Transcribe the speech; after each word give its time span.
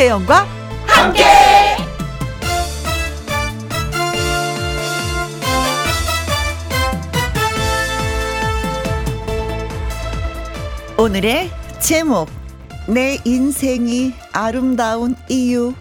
김혜영과 0.00 0.46
함께. 0.86 1.24
오늘의 10.96 11.50
제목 11.80 12.30
내 12.88 13.18
인생이 13.26 14.14
아름다운 14.32 15.14
이유 15.28 15.74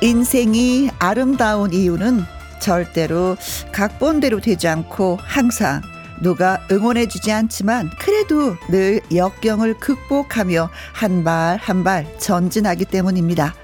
인생이 0.00 0.90
아름다운 1.00 1.72
이유는 1.72 2.33
절대로 2.64 3.36
각본대로 3.72 4.40
되지 4.40 4.68
않고 4.68 5.18
항상 5.20 5.82
누가 6.22 6.66
응원해주지 6.70 7.30
않지만 7.30 7.90
그래도 7.98 8.56
늘 8.70 9.00
역경을 9.14 9.74
극복하며 9.80 10.70
한 10.94 11.24
발 11.24 11.58
한 11.58 11.84
발 11.84 12.06
전진하기 12.18 12.86
때문입니다. 12.86 13.54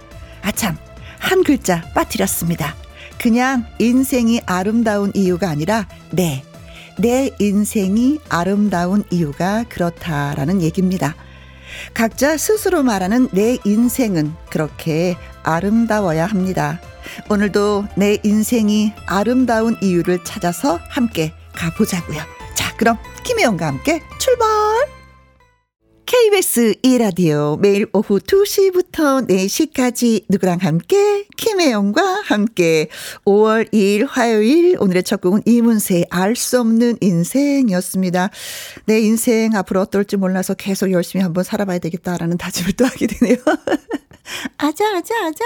아참, 0.43 0.77
한 1.19 1.43
글자 1.45 1.83
빠뜨렸습니다. 1.95 2.75
그냥 3.19 3.65
인생이 3.79 4.43
아름다운 4.45 5.13
이유가 5.15 5.49
아니라 5.49 5.87
네, 6.11 6.43
내 6.99 7.31
인생이 7.39 8.19
아름다운 8.29 9.05
이유가 9.11 9.65
그렇다라는 9.71 10.61
얘기입니다. 10.61 11.15
각자 11.95 12.37
스스로 12.37 12.83
말하는 12.83 13.29
내 13.33 13.57
인생은 13.65 14.35
그렇게 14.51 15.17
아름다워야 15.43 16.27
합니다. 16.27 16.81
오늘도 17.29 17.87
내 17.97 18.19
인생이 18.23 18.93
아름다운 19.07 19.77
이유를 19.81 20.25
찾아서 20.25 20.79
함께 20.89 21.33
가보자고요. 21.53 22.21
자, 22.55 22.75
그럼 22.77 22.99
김혜영과 23.25 23.67
함께 23.67 24.01
출발! 24.19 25.00
KBS 26.11 26.75
2라디오 26.83 27.57
매일 27.61 27.87
오후 27.93 28.19
2시부터 28.19 29.29
4시까지 29.29 30.25
누구랑 30.29 30.59
함께 30.61 31.25
김혜영과 31.37 32.23
함께 32.25 32.89
5월 33.25 33.73
2일 33.73 34.09
화요일 34.09 34.77
오늘의 34.81 35.05
첫 35.05 35.21
곡은 35.21 35.43
이문세의 35.47 36.07
알 36.11 36.35
수 36.35 36.59
없는 36.59 36.97
인생이었습니다. 37.01 38.31
내 38.87 38.99
인생 38.99 39.55
앞으로 39.55 39.83
어떨지 39.83 40.17
몰라서 40.17 40.55
계속 40.55 40.91
열심히 40.91 41.23
한번 41.23 41.45
살아봐야 41.45 41.79
되겠다라는 41.79 42.39
다짐을 42.39 42.73
또 42.73 42.87
하게 42.87 43.07
되네요. 43.07 43.37
아자, 44.59 44.97
아자, 44.97 45.15
아자. 45.27 45.45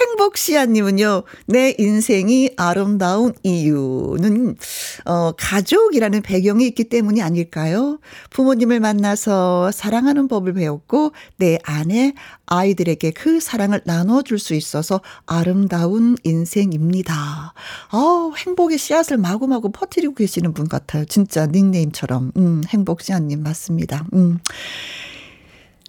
행복시아님은요, 0.00 1.24
내 1.46 1.74
인생이 1.76 2.50
아름다운 2.56 3.34
이유는, 3.42 4.56
어, 5.04 5.32
가족이라는 5.32 6.22
배경이 6.22 6.66
있기 6.68 6.84
때문이 6.84 7.20
아닐까요? 7.20 7.98
부모님을 8.30 8.80
만나서 8.80 9.37
사랑하는 9.72 10.28
법을 10.28 10.54
배웠고, 10.54 11.12
내 11.36 11.58
아내, 11.64 12.14
아이들에게 12.46 13.10
그 13.12 13.40
사랑을 13.40 13.80
나눠줄 13.84 14.38
수 14.38 14.54
있어서 14.54 15.00
아름다운 15.26 16.16
인생입니다. 16.24 17.52
어 17.92 18.32
행복의 18.36 18.78
씨앗을 18.78 19.16
마구마구 19.18 19.70
퍼뜨리고 19.70 20.14
계시는 20.14 20.54
분 20.54 20.68
같아요. 20.68 21.04
진짜 21.04 21.46
닉네임처럼. 21.46 22.32
음, 22.36 22.62
행복시아님 22.68 23.42
맞습니다. 23.42 24.06
음. 24.14 24.38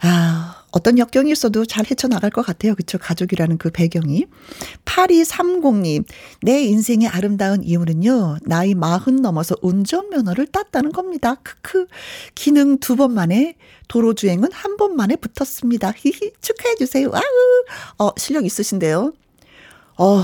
아, 0.01 0.58
어떤 0.71 0.97
역경이 0.99 1.31
있어도 1.31 1.65
잘 1.65 1.85
헤쳐나갈 1.89 2.29
것 2.29 2.45
같아요. 2.45 2.75
그쵸? 2.75 2.97
가족이라는 2.97 3.57
그 3.57 3.69
배경이. 3.71 4.25
8230님, 4.85 6.05
내 6.41 6.61
인생의 6.63 7.07
아름다운 7.07 7.63
이유는요, 7.63 8.37
나이 8.43 8.75
마흔 8.75 9.17
넘어서 9.21 9.55
운전면허를 9.61 10.47
땄다는 10.47 10.91
겁니다. 10.91 11.35
크크. 11.43 11.87
기능 12.35 12.77
두 12.79 12.95
번 12.95 13.13
만에, 13.13 13.55
도로주행은 13.87 14.51
한 14.51 14.77
번 14.77 14.95
만에 14.95 15.15
붙었습니다. 15.15 15.93
히히, 15.97 16.31
축하해주세요. 16.41 17.09
아우, 17.13 18.07
어, 18.07 18.11
실력 18.17 18.45
있으신데요. 18.45 19.13
어, 19.97 20.23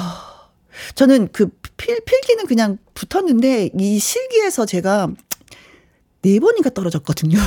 저는 0.96 1.30
그 1.32 1.50
필, 1.78 2.00
필기는 2.06 2.46
그냥 2.48 2.78
붙었는데, 2.94 3.72
이 3.78 4.00
실기에서 4.00 4.66
제가 4.66 5.10
네 6.26 6.40
번인가 6.40 6.72
떨어졌거든요. 6.72 7.38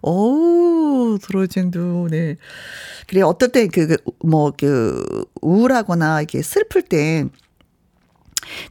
오, 0.00 1.18
드로쟁도, 1.20 2.08
네. 2.10 2.38
그래, 3.06 3.20
어떨 3.20 3.50
때 3.50 3.66
그, 3.66 3.88
그, 3.88 3.96
뭐, 4.26 4.54
그, 4.58 5.26
우울하거나 5.42 6.22
이렇게 6.22 6.40
슬플 6.40 6.80
때, 6.80 7.26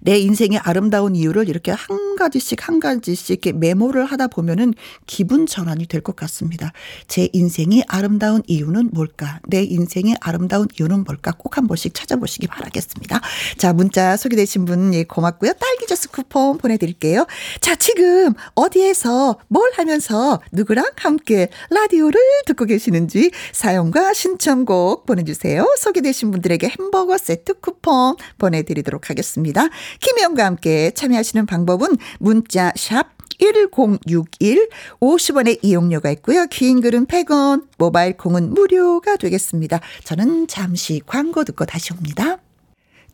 내 0.01 0.17
인생의 0.19 0.59
아름다운 0.63 1.15
이유를 1.15 1.49
이렇게 1.49 1.71
한 1.71 2.15
가지씩 2.15 2.67
한 2.67 2.79
가지씩 2.79 3.29
이렇게 3.29 3.51
메모를 3.53 4.05
하다 4.05 4.27
보면은 4.27 4.73
기분 5.05 5.45
전환이 5.45 5.85
될 5.85 5.99
것 6.01 6.15
같습니다. 6.15 6.71
제 7.07 7.27
인생이 7.33 7.83
아름다운 7.87 8.41
이유는 8.47 8.91
뭘까? 8.93 9.39
내 9.47 9.61
인생의 9.63 10.15
아름다운 10.21 10.67
이유는 10.79 11.03
뭘까? 11.03 11.31
꼭 11.37 11.57
한 11.57 11.67
번씩 11.67 11.93
찾아보시기 11.93 12.47
바라겠습니다. 12.47 13.19
자, 13.57 13.73
문자 13.73 14.15
소개되신 14.15 14.63
분, 14.65 14.93
예, 14.93 15.03
고맙고요. 15.03 15.53
딸기 15.53 15.87
주스 15.87 16.09
쿠폰 16.09 16.57
보내드릴게요. 16.57 17.25
자, 17.59 17.75
지금 17.75 18.33
어디에서 18.55 19.39
뭘 19.49 19.71
하면서 19.75 20.39
누구랑 20.53 20.85
함께 20.95 21.49
라디오를 21.69 22.19
듣고 22.45 22.65
계시는지 22.65 23.31
사연과 23.51 24.13
신청곡 24.13 25.05
보내주세요. 25.05 25.65
소개되신 25.79 26.31
분들에게 26.31 26.69
햄버거 26.79 27.17
세트 27.17 27.55
쿠폰 27.59 28.15
보내드리도록 28.37 29.09
하겠습니다. 29.09 29.58
김혜영과 29.99 30.45
함께 30.45 30.91
참여하시는 30.91 31.45
방법은 31.45 31.97
문자 32.19 32.71
샵 32.75 33.19
1061, 33.39 34.69
50원의 34.99 35.59
이용료가 35.61 36.11
있고요. 36.11 36.45
긴 36.47 36.81
글은 36.81 37.05
100원, 37.05 37.63
모바일 37.77 38.17
콩은 38.17 38.53
무료가 38.53 39.15
되겠습니다. 39.15 39.79
저는 40.03 40.47
잠시 40.47 41.01
광고 41.05 41.43
듣고 41.45 41.65
다시 41.65 41.93
옵니다. 41.93 42.38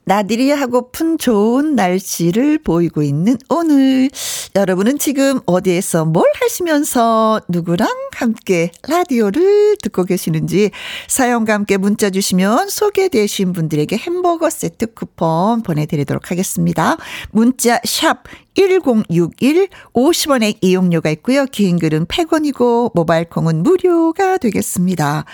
나들이 0.06 0.52
하고픈 0.52 1.18
좋은 1.18 1.76
날씨를 1.76 2.60
보이고 2.60 3.02
있는 3.02 3.38
오늘. 3.50 4.10
여러분은 4.56 5.00
지금 5.00 5.40
어디에서 5.48 6.06
뭘 6.06 6.26
하시면서 6.40 7.42
누구랑 7.50 7.90
함께 8.14 8.72
라디오를 8.88 9.78
듣고 9.82 10.04
계시는지 10.04 10.70
사연과 11.08 11.54
함께 11.54 11.78
문자 11.78 12.12
주시면 12.12 12.70
소개되신 12.70 13.52
분들에게 13.52 13.98
햄버거 13.98 14.50
세트 14.50 14.94
쿠폰 14.94 15.64
보내드리도록 15.64 16.30
하겠습니다. 16.30 16.98
문자 17.32 17.80
샵 17.84 18.24
1061 18.56 19.68
50원의 19.94 20.58
이용료가 20.62 21.10
있고요. 21.12 21.46
긴 21.46 21.78
글은 21.78 22.06
100원이고 22.06 22.92
모바일 22.96 23.26
콩은 23.26 23.64
무료가 23.64 24.38
되겠습니다. 24.38 25.26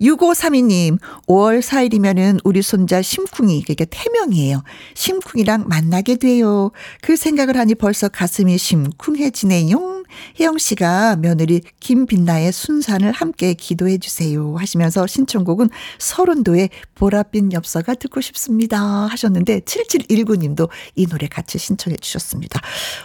6532님 0.00 0.98
5월 1.26 1.60
4일이면은 1.60 2.40
우리 2.44 2.62
손자 2.62 3.02
심쿵이 3.02 3.62
그게 3.64 3.86
태명이에요. 3.88 4.62
심쿵이랑 4.94 5.64
만나게 5.68 6.16
돼요. 6.16 6.70
그 7.02 7.16
생각을 7.16 7.56
하니 7.56 7.74
벌써 7.74 8.08
가슴이 8.08 8.56
심쿵해지네요. 8.56 9.99
혜영 10.38 10.58
씨가 10.58 11.16
며느리 11.16 11.60
김빛나의 11.80 12.52
순산을 12.52 13.12
함께 13.12 13.54
기도해 13.54 13.98
주세요 13.98 14.56
하시면서 14.56 15.06
신청곡은 15.06 15.70
서른도의 15.98 16.70
보랏빛 16.94 17.52
엽서가 17.52 17.94
듣고 17.94 18.20
싶습니다 18.20 18.80
하셨는데 18.80 19.60
7719님도 19.60 20.68
이 20.96 21.06
노래 21.06 21.26
같이 21.26 21.58
신청해 21.58 21.96
주셨습니다. 21.96 22.60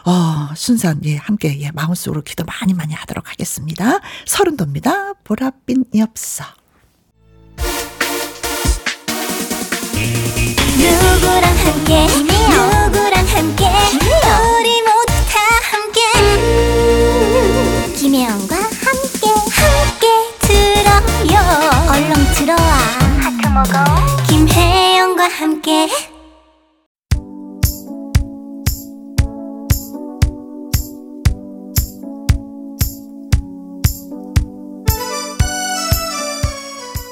어, 0.05 0.53
순산 0.55 1.01
예 1.05 1.17
함께 1.17 1.59
예 1.61 1.71
마음속으로 1.71 2.21
기도 2.21 2.43
많이 2.43 2.73
많이 2.73 2.93
하도록 2.93 3.29
하겠습니다. 3.29 3.99
서른도입니다. 4.25 5.13
보랏빛 5.23 5.97
엽서. 5.97 6.45
누구랑 10.77 11.43
함께 11.43 12.07
누구랑 12.07 13.25
함께 13.27 13.65
김혜영과 24.27 25.29
함께 25.29 25.87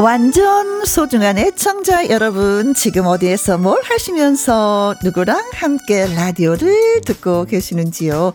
완전 0.04 0.84
소중한 0.84 1.38
애청자 1.38 2.10
여러분, 2.10 2.74
지금 2.74 3.06
어디에서 3.06 3.58
뭘 3.58 3.82
하시면서 3.86 4.96
누구랑 5.02 5.52
함께 5.54 6.08
라디오를 6.14 7.00
듣고 7.06 7.46
계시는지요? 7.46 8.34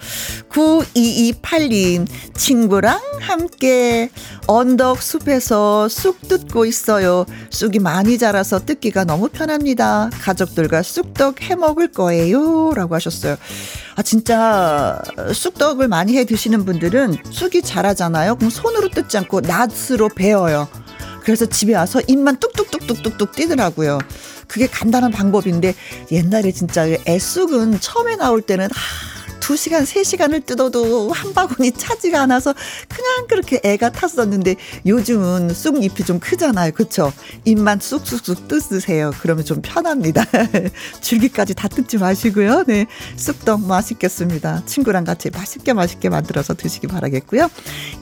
9228님, 0.49 2.07
친구랑 2.35 2.99
함께 3.21 4.09
언덕 4.47 5.03
숲에서 5.03 5.91
쑥 5.91 6.27
뜯고 6.27 6.65
있어요. 6.65 7.27
쑥이 7.51 7.81
많이 7.81 8.17
자라서 8.17 8.65
뜯기가 8.65 9.05
너무 9.05 9.29
편합니다. 9.29 10.09
가족들과 10.23 10.83
쑥떡 10.83 11.43
해 11.43 11.55
먹을 11.55 11.89
거예요. 11.89 12.73
라고 12.75 12.95
하셨어요. 12.95 13.37
아, 13.95 14.03
진짜 14.03 15.03
쑥떡을 15.35 15.87
많이 15.89 16.17
해 16.17 16.25
드시는 16.25 16.65
분들은 16.65 17.19
쑥이 17.31 17.61
자라잖아요. 17.61 18.37
그럼 18.37 18.49
손으로 18.49 18.89
뜯지 18.89 19.19
않고 19.19 19.43
낫으로 19.43 20.09
베어요. 20.09 20.67
그래서 21.29 21.45
집에 21.45 21.75
와서 21.75 22.01
입만 22.09 22.39
뚝뚝뚝뚝뚝뚝 22.41 23.33
뛰더라고요. 23.33 23.99
그게 24.47 24.67
간단한 24.67 25.13
방법인데 25.13 25.75
옛날에 26.11 26.53
진짜 26.53 26.87
애쑥은 27.07 27.81
처음에 27.81 28.17
나올 28.17 28.41
때는 28.41 28.71
하, 28.73 29.18
2시간, 29.49 29.85
3시간을 29.85 30.45
뜯어도 30.45 31.11
한 31.11 31.33
바구니 31.33 31.73
차지가 31.73 32.21
않아서 32.23 32.55
그냥 32.87 33.27
그렇게 33.29 33.61
애가 33.65 33.93
탔었는데 33.93 34.57
요즘은 34.85 35.55
쑥잎이 35.55 36.05
좀 36.07 36.21
크잖아요. 36.21 36.73
그쵸? 36.73 37.11
잎만 37.47 37.81
쑥쑥쑥 37.81 38.47
뜯으세요. 38.47 39.11
그러면 39.23 39.47
좀 39.47 39.63
편합니다. 39.63 40.23
줄기까지 41.01 41.55
다 41.55 41.67
뜯지 41.67 41.97
마시고요. 41.97 42.65
네. 42.67 42.85
쑥떡 43.17 43.63
맛있겠습니다. 43.67 44.65
친구랑 44.67 45.05
같이 45.05 45.31
맛있게 45.31 45.73
맛있게 45.73 46.11
만들어서 46.11 46.53
드시기 46.53 46.87
바라겠고요. 46.87 47.49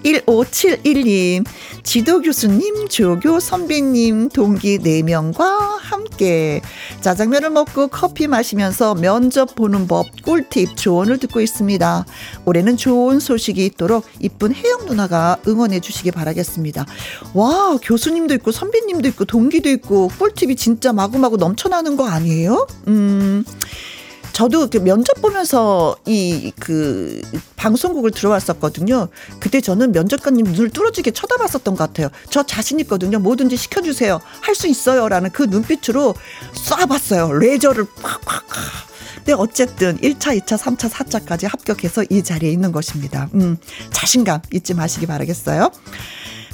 1571님, 0.04 1.44
지도 1.84 2.22
교수님, 2.22 2.88
조교 2.88 3.38
선배님, 3.38 4.30
동기 4.30 4.78
4명과 4.78 5.78
함께 5.78 6.60
짜장면을 7.00 7.50
먹고 7.50 7.86
커피 7.86 8.26
마시면서 8.26 8.96
면접 8.96 9.54
보는 9.54 9.86
법, 9.86 10.06
꿀팁, 10.24 10.76
조언을 10.76 11.18
듣고 11.18 11.35
있습니다. 11.40 12.04
올해는 12.44 12.76
좋은 12.76 13.20
소식이 13.20 13.64
있도록 13.66 14.04
이쁜 14.20 14.54
혜영 14.54 14.86
누나가 14.86 15.36
응원해 15.46 15.80
주시기 15.80 16.10
바라겠습니다. 16.10 16.86
와, 17.34 17.78
교수님도 17.82 18.34
있고 18.34 18.52
선배님도 18.52 19.08
있고 19.08 19.24
동기도 19.24 19.68
있고 19.70 20.08
꿀팁이 20.18 20.56
진짜 20.56 20.92
마구마구 20.92 21.36
넘쳐나는 21.36 21.96
거 21.96 22.06
아니에요? 22.08 22.66
음. 22.88 23.44
저도 24.32 24.68
그 24.68 24.76
면접 24.78 25.22
보면서 25.22 25.96
이 26.06 26.52
그 26.60 27.22
방송국을 27.56 28.10
들어왔었거든요. 28.10 29.08
그때 29.40 29.62
저는 29.62 29.92
면접관님 29.92 30.44
눈을 30.44 30.68
뚫어지게 30.70 31.12
쳐다봤었던 31.12 31.74
것 31.74 31.78
같아요. 31.88 32.08
저 32.28 32.42
자신 32.42 32.78
있거든요. 32.80 33.18
뭐든지 33.18 33.56
시켜주세요. 33.56 34.20
할 34.42 34.54
수 34.54 34.68
있어요라는 34.68 35.30
그 35.30 35.44
눈빛으로 35.44 36.14
쏴봤어요. 36.54 37.38
레저를 37.38 37.86
팍팍. 38.02 38.44
근데 39.26 39.42
어쨌든 39.42 39.98
1차, 39.98 40.40
2차, 40.40 40.56
3차, 40.56 40.88
4차까지 40.88 41.48
합격해서 41.50 42.04
이 42.10 42.22
자리에 42.22 42.48
있는 42.48 42.70
것입니다. 42.70 43.28
음, 43.34 43.56
자신감 43.90 44.40
잊지 44.52 44.74
마시기 44.74 45.06
바라겠어요. 45.06 45.72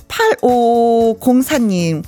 8504님, 0.09 2.03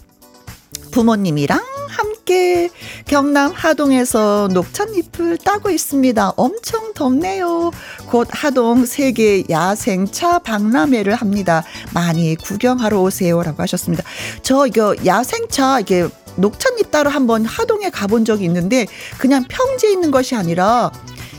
부모님이랑 0.91 1.61
함께 1.89 2.71
경남 3.07 3.53
하동에서 3.53 4.49
녹차잎을 4.55 5.37
따고 5.37 5.69
있습니다. 5.69 6.33
엄청 6.37 6.95
덥네요. 6.95 7.71
곧 8.07 8.29
하동 8.31 8.87
세계 8.87 9.45
야생차 9.51 10.39
박람회를 10.39 11.15
합니다. 11.15 11.63
많이 11.93 12.37
구경하러 12.37 13.03
오세요라고 13.03 13.63
하셨습니다. 13.63 14.03
저 14.43 14.67
이거 14.67 14.97
야생차 15.05 15.81
이게 15.81 16.09
녹차잎 16.37 16.91
따러 16.91 17.11
한번 17.11 17.45
하동에 17.45 17.91
가본 17.91 18.25
적이 18.25 18.45
있는데 18.45 18.87
그냥 19.19 19.45
평지에 19.49 19.91
있는 19.91 20.11
것이 20.11 20.35
아니라 20.35 20.93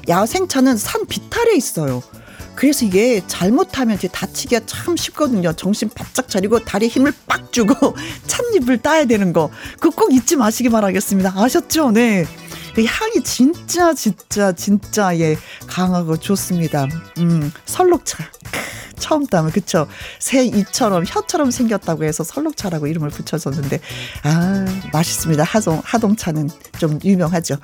야생차는 0.07 0.77
산 0.77 1.05
비탈에 1.05 1.55
있어요. 1.55 2.01
그래서 2.55 2.85
이게 2.85 3.21
잘못하면 3.27 3.97
이제 3.97 4.07
다치기가 4.07 4.61
참 4.65 4.95
쉽거든요. 4.95 5.53
정신 5.53 5.89
바짝 5.89 6.29
차리고 6.29 6.59
다리에 6.59 6.87
힘을 6.87 7.13
빡 7.27 7.51
주고 7.51 7.95
찻잎을 8.27 8.77
따야 8.77 9.05
되는 9.05 9.33
거. 9.33 9.49
그거 9.79 9.89
꼭 9.89 10.13
잊지 10.13 10.37
마시기 10.37 10.69
바라겠습니다. 10.69 11.33
아셨죠? 11.35 11.91
네. 11.91 12.25
그 12.73 12.83
향이 12.83 13.23
진짜 13.23 13.93
진짜 13.93 14.51
진짜 14.53 15.17
예 15.19 15.37
강하고 15.67 16.17
좋습니다. 16.17 16.87
음 17.17 17.51
설록차. 17.65 18.23
처음 18.99 19.25
따면 19.25 19.51
그쵸? 19.51 19.87
새 20.19 20.45
이처럼 20.45 21.03
혀처럼 21.07 21.51
생겼다고 21.51 22.03
해서 22.03 22.23
설록차라고 22.23 22.87
이름을 22.87 23.09
붙여줬는데 23.09 23.79
아 24.23 24.65
맛있습니다. 24.93 25.43
하동 25.43 25.81
하동차는 25.83 26.49
좀 26.79 26.99
유명하죠. 27.03 27.57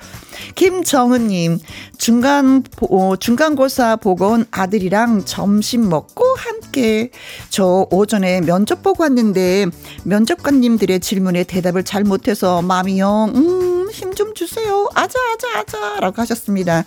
김정은님 0.56 1.60
중간 1.98 2.64
어, 2.90 3.16
중간고사 3.16 3.98
온 4.04 4.46
아들이랑 4.52 5.26
점심 5.26 5.90
먹고 5.90 6.24
함께 6.36 7.12
저 7.50 7.88
오전에 7.92 8.42
면접 8.42 8.84
보고 8.84 9.04
왔는데 9.04 9.68
면접관님들의 10.04 11.00
질문에 11.00 11.44
대답을 11.44 11.84
잘 11.84 12.04
못해서 12.04 12.62
마음이요 12.62 13.32
음 13.36 13.72
힘 13.92 14.16
좀 14.16 14.34
주세요. 14.34 14.88
아자 14.96 15.20
아자 15.34 15.60
아자라고 15.60 16.22
하셨습니다. 16.22 16.86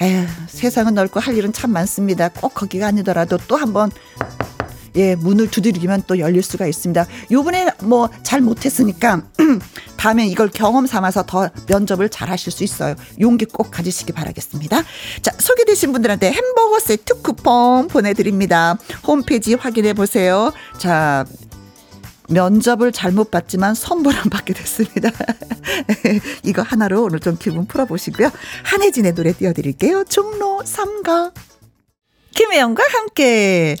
에휴, 0.00 0.26
세상은 0.48 0.94
넓고 0.94 1.20
할 1.20 1.36
일은 1.36 1.52
참 1.52 1.72
많습니다. 1.72 2.28
꼭 2.28 2.54
거기가 2.54 2.86
아니더라도 2.88 3.38
또 3.48 3.56
한번 3.56 3.90
예, 4.96 5.16
문을 5.16 5.50
두드리면 5.50 6.04
또 6.06 6.18
열릴 6.20 6.42
수가 6.42 6.66
있습니다. 6.66 7.06
요번에 7.32 7.70
뭐 7.82 8.08
잘 8.34 8.40
못했으니까 8.40 9.22
다음에 9.96 10.26
이걸 10.26 10.50
경험 10.52 10.86
삼아서 10.88 11.22
더 11.24 11.48
면접을 11.68 12.08
잘 12.08 12.28
하실 12.28 12.50
수 12.50 12.64
있어요. 12.64 12.96
용기 13.20 13.44
꼭 13.44 13.70
가지시기 13.70 14.12
바라겠습니다. 14.12 14.82
자, 15.22 15.30
소개되신 15.38 15.92
분들한테 15.92 16.32
햄버거 16.32 16.80
세트 16.80 17.22
쿠폰 17.22 17.86
보내드립니다. 17.86 18.76
홈페이지 19.06 19.54
확인해 19.54 19.92
보세요. 19.92 20.52
자, 20.78 21.24
면접을 22.28 22.92
잘못 22.92 23.30
봤지만 23.30 23.74
선물 23.74 24.16
안 24.16 24.30
받게 24.30 24.54
됐습니다. 24.54 25.10
이거 26.42 26.62
하나로 26.62 27.04
오늘 27.04 27.20
좀 27.20 27.36
기분 27.38 27.66
풀어보시고요. 27.66 28.30
한혜진의 28.64 29.14
노래 29.14 29.32
띄워드릴게요. 29.32 30.04
종로 30.04 30.62
3가. 30.64 31.32
김혜영과 32.34 32.82
함께 32.92 33.76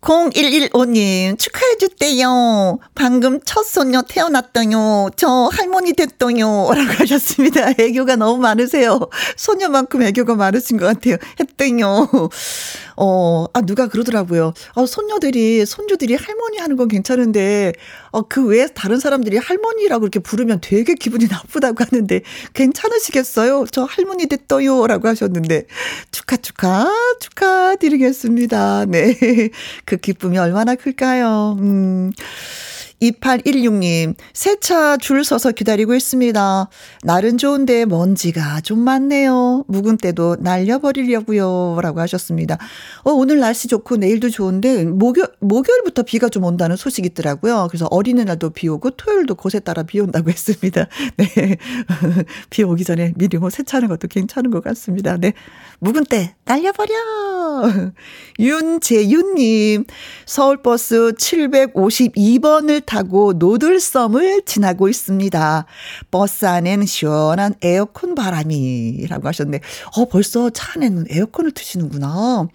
0115님 0.00 1.36
축하해줬대요. 1.38 2.78
방금 2.94 3.40
첫 3.44 3.64
손녀 3.64 4.02
태어났더요. 4.02 5.10
저 5.16 5.50
할머니 5.52 5.92
됐더요. 5.92 6.68
라고 6.72 6.92
하셨습니다. 6.98 7.70
애교가 7.76 8.14
너무 8.14 8.38
많으세요. 8.38 9.00
소녀만큼 9.36 10.02
애교가 10.02 10.36
많으신 10.36 10.76
것 10.76 10.86
같아요. 10.86 11.16
했더요. 11.40 12.08
어, 12.96 13.46
아, 13.52 13.60
누가 13.60 13.88
그러더라고요. 13.88 14.54
어, 14.74 14.86
손녀들이, 14.86 15.66
손주들이 15.66 16.14
할머니 16.14 16.58
하는 16.58 16.76
건 16.76 16.88
괜찮은데, 16.88 17.72
어, 18.10 18.22
그 18.22 18.46
외에 18.46 18.66
다른 18.68 18.98
사람들이 18.98 19.36
할머니라고 19.36 20.04
이렇게 20.04 20.18
부르면 20.18 20.60
되게 20.62 20.94
기분이 20.94 21.26
나쁘다고 21.30 21.84
하는데, 21.84 22.22
괜찮으시겠어요? 22.54 23.66
저 23.70 23.84
할머니 23.84 24.26
됐어요. 24.26 24.86
라고 24.86 25.08
하셨는데, 25.08 25.66
축하, 26.10 26.36
축하, 26.36 26.86
축하드리겠습니다. 27.20 28.86
네. 28.86 29.16
그 29.84 29.96
기쁨이 29.96 30.38
얼마나 30.38 30.74
클까요? 30.74 31.56
음. 31.60 32.12
2816님, 33.02 34.14
세차 34.32 34.96
줄 34.96 35.24
서서 35.24 35.52
기다리고 35.52 35.94
있습니다. 35.94 36.68
날은 37.04 37.38
좋은데 37.38 37.84
먼지가 37.84 38.60
좀 38.62 38.78
많네요. 38.80 39.64
묵은 39.68 39.98
때도 39.98 40.36
날려버리려고요. 40.40 41.78
라고 41.82 42.00
하셨습니다. 42.00 42.58
어, 43.04 43.10
오늘 43.12 43.38
날씨 43.38 43.68
좋고 43.68 43.98
내일도 43.98 44.30
좋은데, 44.30 44.84
목요, 44.84 45.24
목요일부터 45.40 46.04
비가 46.04 46.28
좀 46.28 46.44
온다는 46.44 46.76
소식이 46.76 47.08
있더라고요. 47.08 47.68
그래서 47.70 47.86
어린이날도 47.90 48.50
비 48.50 48.68
오고 48.68 48.90
토요일도 48.90 49.34
곳에 49.34 49.60
따라 49.60 49.82
비 49.82 50.00
온다고 50.00 50.30
했습니다. 50.30 50.86
네. 51.16 51.26
비 52.50 52.62
오기 52.62 52.84
전에 52.84 53.12
미리 53.16 53.36
뭐 53.38 53.50
세차하는 53.50 53.88
것도 53.88 54.08
괜찮은 54.08 54.50
것 54.50 54.64
같습니다. 54.64 55.16
네. 55.18 55.34
묵은 55.80 56.04
때 56.04 56.34
날려버려! 56.46 56.94
윤재윤님, 58.38 59.84
서울버스 60.24 61.12
752번을 61.18 62.85
타고 62.86 63.34
노들섬을 63.34 64.42
지나고 64.46 64.88
있습니다. 64.88 65.66
버스 66.10 66.46
안에는 66.46 66.86
시원한 66.86 67.54
에어컨 67.62 68.14
바람이라고 68.14 69.28
하셨는데, 69.28 69.60
어, 69.96 70.06
벌써 70.06 70.50
차 70.50 70.72
안에는 70.76 71.06
에어컨을 71.10 71.52
트시는구나. 71.52 72.48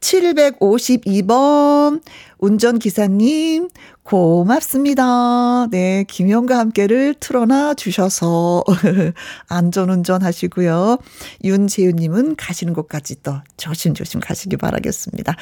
752번 0.00 2.02
운전기사님, 2.38 3.68
고맙습니다. 4.04 5.66
네, 5.70 6.04
김영과 6.06 6.58
함께를 6.58 7.14
틀어놔 7.18 7.74
주셔서 7.74 8.62
안전운전 9.48 10.22
하시고요. 10.22 10.98
윤재윤님은 11.42 12.36
가시는 12.36 12.74
곳까지 12.74 13.22
또 13.22 13.36
조심조심 13.56 14.20
가시기 14.20 14.58
바라겠습니다. 14.58 15.34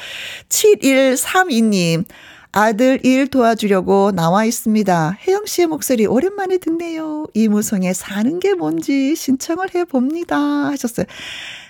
7132님, 0.47 2.05
아들 2.53 2.99
일 3.03 3.27
도와주려고 3.27 4.11
나와 4.11 4.45
있습니다. 4.45 5.17
혜영 5.27 5.45
씨의 5.47 5.67
목소리 5.67 6.05
오랜만에 6.05 6.59
듣네요. 6.59 7.25
이무송에 7.33 7.93
사는 7.93 8.39
게 8.39 8.53
뭔지 8.53 9.15
신청을 9.15 9.73
해봅니다. 9.73 10.37
하셨어요. 10.37 11.07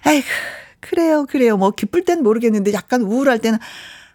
아이고, 0.03 0.27
그래요, 0.81 1.25
그래요. 1.29 1.55
뭐 1.55 1.71
기쁠 1.71 2.03
땐 2.03 2.21
모르겠는데 2.21 2.73
약간 2.73 3.01
우울할 3.01 3.39
때는 3.39 3.59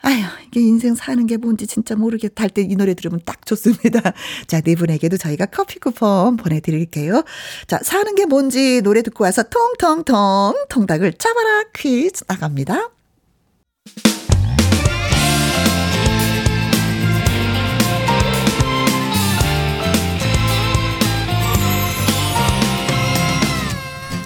아휴, 0.02 0.14
이게 0.46 0.60
인생 0.60 0.94
사는 0.94 1.26
게 1.26 1.38
뭔지 1.38 1.66
진짜 1.66 1.96
모르겠다 1.96 2.44
할 2.44 2.50
때 2.50 2.62
이 2.62 2.76
노래 2.76 2.94
들으면 2.94 3.20
딱 3.24 3.44
좋습니다. 3.46 4.00
자, 4.46 4.60
네 4.60 4.74
분에게도 4.76 5.16
저희가 5.16 5.46
커피 5.46 5.78
쿠폰 5.80 6.36
보내드릴게요. 6.36 7.24
자, 7.66 7.80
사는 7.82 8.14
게 8.14 8.26
뭔지 8.26 8.82
노래 8.82 9.02
듣고 9.02 9.24
와서 9.24 9.42
통통통 9.44 10.54
통닭을 10.68 11.14
잡아라 11.14 11.64
퀴즈 11.74 12.24
나갑니다. 12.28 12.90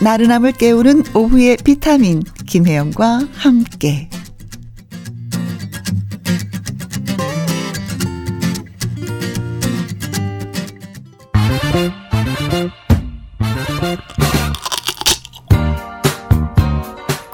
나른함을 0.02 0.52
깨우는 0.52 1.04
오후의 1.14 1.58
비타민 1.58 2.24
김혜영과 2.46 3.20
함께 3.34 4.10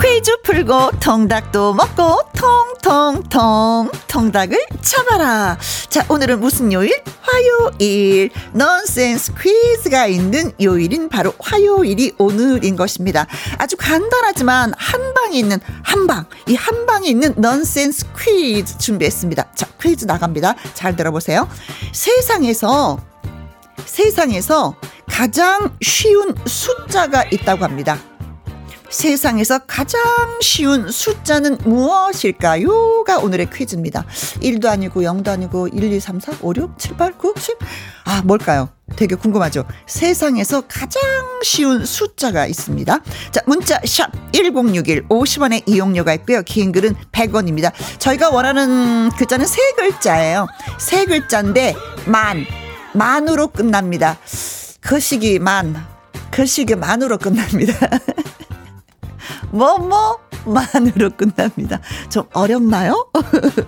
퀴즈 0.03 0.43
풀고 0.43 0.91
통닭도 1.01 1.73
먹고 1.73 2.21
통통통 2.37 3.91
통닭을 4.09 4.59
쳐봐라. 4.83 5.57
자 5.89 6.05
오늘은 6.09 6.41
무슨 6.41 6.73
요일? 6.73 7.03
화요일 7.39 8.31
넌센스 8.53 9.33
퀴즈가 9.35 10.07
있는 10.07 10.51
요일인 10.61 11.09
바로 11.09 11.33
화요일이 11.39 12.15
오늘인 12.19 12.75
것입니다. 12.75 13.27
아주 13.59 13.77
간단하지만 13.77 14.73
한방에 14.77 15.39
있는 15.39 15.59
한방 15.83 16.27
이 16.49 16.57
한방에 16.57 17.09
있는 17.09 17.35
넌센스 17.37 18.07
퀴즈 18.19 18.79
준비했습니다. 18.79 19.53
자 19.55 19.67
퀴즈 19.81 20.05
나갑니다. 20.05 20.57
잘 20.75 20.97
들어보세요. 20.97 21.49
세상에서 21.93 22.99
세상에서 23.87 24.75
가장 25.07 25.77
쉬운 25.81 26.35
숫자가 26.45 27.25
있다고 27.31 27.65
합니다. 27.65 27.99
세상에서 28.91 29.61
가장 29.61 30.01
쉬운 30.41 30.91
숫자는 30.91 31.59
무엇일까요?가 31.65 33.19
오늘의 33.19 33.51
퀴즈입니다. 33.51 34.05
1도 34.41 34.67
아니고 34.67 35.03
0도 35.03 35.29
아니고 35.29 35.69
1, 35.69 35.93
2, 35.93 36.01
3, 36.01 36.21
4, 36.21 36.33
5, 36.41 36.55
6, 36.57 36.79
7, 36.79 36.97
8, 36.97 37.19
9, 37.19 37.35
10. 37.39 37.59
아, 38.05 38.23
뭘까요? 38.25 38.71
되게 38.97 39.15
궁금하죠? 39.15 39.65
세상에서 39.87 40.63
가장 40.63 41.03
쉬운 41.43 41.85
숫자가 41.85 42.47
있습니다. 42.47 43.01
자, 43.31 43.41
문자 43.47 43.79
샵 43.85 44.11
1061, 44.33 45.09
50원의 45.09 45.63
이용료가 45.67 46.15
있고요. 46.15 46.43
긴 46.43 46.73
글은 46.73 46.95
100원입니다. 47.13 47.73
저희가 47.99 48.31
원하는 48.31 49.11
글자는 49.11 49.47
세 49.47 49.61
글자예요. 49.77 50.47
세 50.79 51.05
글자인데 51.05 51.77
만, 52.07 52.47
만으로 52.95 53.49
끝납니다. 53.49 54.19
그 54.81 54.99
시기 55.01 55.39
만, 55.39 55.77
그 56.31 56.47
시기 56.47 56.75
만으로 56.75 57.19
끝납니다. 57.19 57.75
뭐뭐 59.51 60.19
만으로 60.47 61.11
끝납니다. 61.11 61.81
좀 62.09 62.25
어렵나요? 62.33 63.11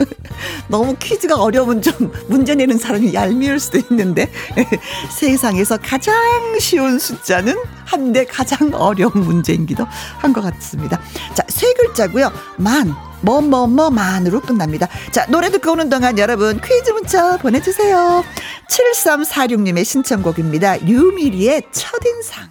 너무 0.68 0.94
퀴즈가 0.96 1.36
어려우면 1.36 1.82
좀 1.82 2.12
문제 2.28 2.54
내는 2.54 2.78
사람이 2.78 3.12
얄미울 3.12 3.58
수도 3.60 3.78
있는데 3.78 4.30
세상에서 5.10 5.78
가장 5.78 6.14
쉬운 6.58 6.98
숫자는 6.98 7.56
한데 7.84 8.24
가장 8.24 8.70
어려운 8.74 9.12
문제이기도 9.14 9.86
한 10.18 10.32
것 10.32 10.42
같습니다. 10.42 11.00
자, 11.34 11.42
세 11.48 11.72
글자고요. 11.74 12.30
만. 12.56 12.94
뭐, 13.22 13.42
뭐, 13.42 13.66
뭐, 13.66 13.90
만으로 13.90 14.40
끝납니다. 14.40 14.88
자, 15.10 15.26
노래 15.28 15.50
듣고 15.50 15.72
오는 15.72 15.90
동안 15.90 16.18
여러분 16.18 16.58
퀴즈 16.60 16.90
문자 16.92 17.36
보내주세요. 17.36 18.24
7346님의 18.70 19.84
신청곡입니다. 19.84 20.76
류미리의 20.76 21.64
첫인상. 21.72 22.48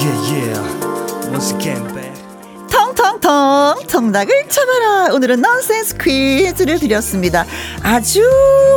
Yeah, 0.00 0.32
yeah. 0.32 0.73
Again, 1.34 1.82
babe. 1.94 2.14
텅텅텅. 2.70 3.86
통닭을 3.86 4.48
쳐봐라. 4.48 5.14
오늘은 5.14 5.40
넌센스 5.40 5.96
퀴즈를 5.96 6.78
드렸습니다. 6.78 7.44
아주 7.82 8.20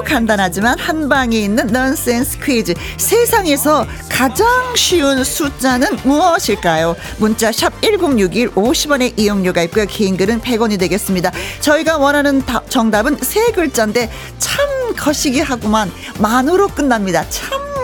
간단하지만 0.06 0.78
한 0.78 1.10
방에 1.10 1.38
있는 1.40 1.68
넌센스 1.68 2.40
퀴즈. 2.40 2.74
세상에서 2.98 3.86
가장 4.10 4.48
쉬운 4.76 5.24
숫자는 5.24 5.98
무엇일까요? 6.04 6.96
문자 7.18 7.52
샵 7.52 7.74
1061 7.82 8.52
50원의 8.52 9.14
이용료가 9.18 9.62
있고요. 9.64 9.86
긴 9.86 10.18
글은 10.18 10.42
100원이 10.42 10.80
되겠습니다. 10.80 11.32
저희가 11.62 11.98
원하는 11.98 12.44
정답은 12.70 13.18
세 13.22 13.52
글자인데 13.52 14.12
참 14.38 14.96
거시기 14.96 15.42
하구만 15.42 15.92
만으로 16.20 16.68
끝납니다. 16.68 17.28
참 17.30 17.77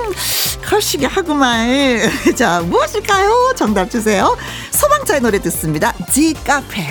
거시기 0.65 1.05
하구만. 1.05 2.00
자, 2.36 2.62
무엇일까요? 2.62 3.53
정답 3.55 3.89
주세요. 3.89 4.36
소방차의 4.72 5.22
노래 5.22 5.39
듣습니다. 5.39 5.93
지 6.12 6.34
카페. 6.46 6.84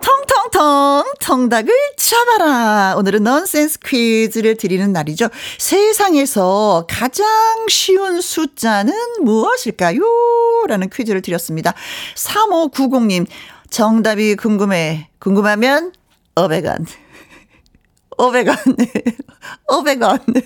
텅텅텅 0.00 1.04
정답을 1.20 1.72
잡아라. 1.96 2.94
오늘은 2.96 3.24
넌센스 3.24 3.78
퀴즈를 3.80 4.56
드리는 4.56 4.92
날이죠. 4.92 5.28
세상에서 5.58 6.86
가장 6.88 7.26
쉬운 7.68 8.20
숫자는 8.20 8.92
무엇일까요? 9.22 10.00
라는 10.68 10.88
퀴즈를 10.88 11.22
드렸습니다. 11.22 11.74
3590님 12.14 13.26
정답이 13.70 14.36
궁금해. 14.36 15.08
궁금하면 15.18 15.92
어베간. 16.36 16.86
500원. 18.18 18.56
500원. 19.68 20.44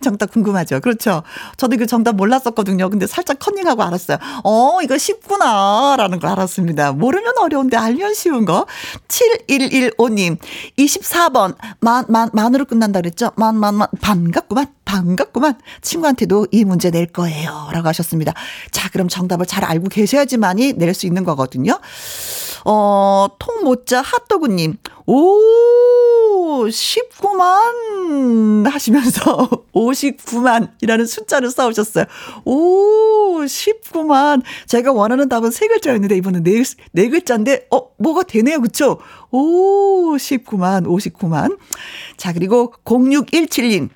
정답 0.00 0.30
궁금하죠? 0.32 0.78
그렇죠. 0.80 1.24
저도 1.56 1.76
그 1.76 1.86
정답 1.86 2.14
몰랐었거든요. 2.14 2.88
근데 2.88 3.08
살짝 3.08 3.40
컨닝하고 3.40 3.82
알았어요. 3.82 4.18
어, 4.44 4.78
이거 4.82 4.96
쉽구나. 4.96 5.96
라는 5.98 6.20
걸 6.20 6.30
알았습니다. 6.30 6.92
모르면 6.92 7.32
어려운데 7.40 7.76
알면 7.76 8.14
쉬운 8.14 8.44
거. 8.44 8.66
7115님, 9.08 10.38
24번. 10.78 11.56
만, 11.80 12.04
만, 12.08 12.30
만으로 12.32 12.64
끝난다 12.64 13.00
그랬죠? 13.00 13.32
만, 13.36 13.56
만, 13.56 13.74
만. 13.74 13.88
반갑구만. 14.00 14.66
반갑구만. 14.84 15.58
친구한테도 15.82 16.46
이 16.52 16.64
문제 16.64 16.90
낼 16.90 17.06
거예요. 17.06 17.70
라고 17.72 17.88
하셨습니다. 17.88 18.32
자, 18.70 18.88
그럼 18.90 19.08
정답을 19.08 19.46
잘 19.46 19.64
알고 19.64 19.88
계셔야지만이 19.88 20.74
낼 20.74 20.94
수 20.94 21.06
있는 21.06 21.24
거거든요. 21.24 21.80
어, 22.64 23.28
통모자 23.38 24.00
핫도그님, 24.00 24.76
오, 25.06 26.64
19만 26.64 28.66
하시면서 28.66 29.48
59만이라는 29.74 31.06
숫자를 31.06 31.50
써오셨어요. 31.50 32.06
오, 32.44 33.40
19만. 33.42 34.42
제가 34.66 34.92
원하는 34.92 35.28
답은 35.28 35.50
세 35.50 35.66
글자였는데 35.66 36.16
이번엔 36.16 36.42
네, 36.42 36.62
네 36.92 37.08
글자인데, 37.08 37.66
어, 37.70 37.90
뭐가 37.98 38.22
되네요. 38.22 38.60
그쵸? 38.60 38.98
오, 39.30 40.16
19만, 40.16 40.86
59만. 40.86 41.58
자, 42.16 42.32
그리고 42.32 42.72
0617님. 42.84 43.90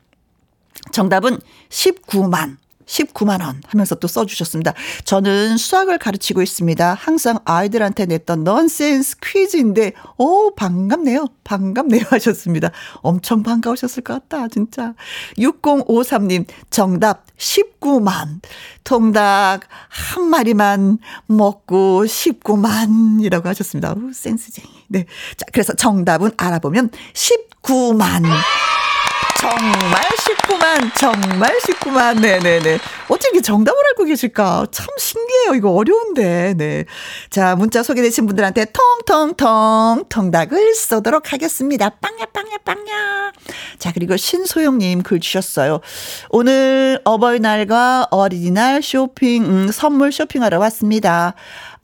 정답은 0.93 1.39
19만. 1.71 2.57
19만 2.88 3.42
원 3.45 3.61
하면서 3.66 3.95
또 3.95 4.09
써주셨습니다. 4.09 4.73
저는 5.04 5.57
수학을 5.57 5.99
가르치고 5.99 6.42
있습니다. 6.42 6.95
항상 6.95 7.38
아이들한테 7.45 8.07
냈던 8.07 8.45
넌센스 8.45 9.18
퀴즈인데, 9.23 9.92
오, 10.16 10.54
반갑네요. 10.54 11.26
반갑네요 11.45 12.04
하셨습니다. 12.11 12.71
엄청 12.97 13.42
반가우셨을 13.42 14.02
것 14.02 14.14
같다, 14.14 14.49
진짜. 14.49 14.95
6053님, 15.37 16.47
정답 16.71 17.26
19만. 17.37 18.40
통닭 18.85 19.61
한 19.88 20.25
마리만 20.25 20.99
먹고 21.26 22.04
19만이라고 22.04 23.45
하셨습니다. 23.45 23.92
오, 23.92 24.12
센스쟁이. 24.12 24.68
네. 24.88 25.04
자, 25.37 25.45
그래서 25.52 25.75
정답은 25.75 26.30
알아보면 26.37 26.90
19만. 27.12 28.25
정말 29.40 30.02
쉽구만, 30.21 30.90
정말 30.99 31.61
쉽구만. 31.64 32.16
네네네. 32.16 32.80
어떻게 33.09 33.40
정답을 33.40 33.78
알고 33.90 34.04
계실까? 34.07 34.66
참 34.73 34.87
신기해요. 34.99 35.54
이거 35.54 35.71
어려운데. 35.71 36.54
네. 36.57 36.85
자, 37.30 37.54
문자 37.54 37.85
소개되신 37.85 38.26
분들한테 38.26 38.66
통통통 38.73 40.07
통닭을 40.09 40.75
쏘도록 40.75 41.33
하겠습니다. 41.33 41.88
빵야, 41.88 42.26
빵야, 42.33 42.57
빵야. 42.64 43.33
자, 43.78 43.92
그리고 43.92 44.16
신소영님 44.16 45.04
글 45.04 45.21
주셨어요. 45.21 45.80
오늘 46.30 47.00
어버이날과 47.04 48.09
어린이날 48.11 48.83
쇼핑, 48.83 49.45
음, 49.45 49.71
선물 49.71 50.11
쇼핑하러 50.11 50.59
왔습니다. 50.59 51.35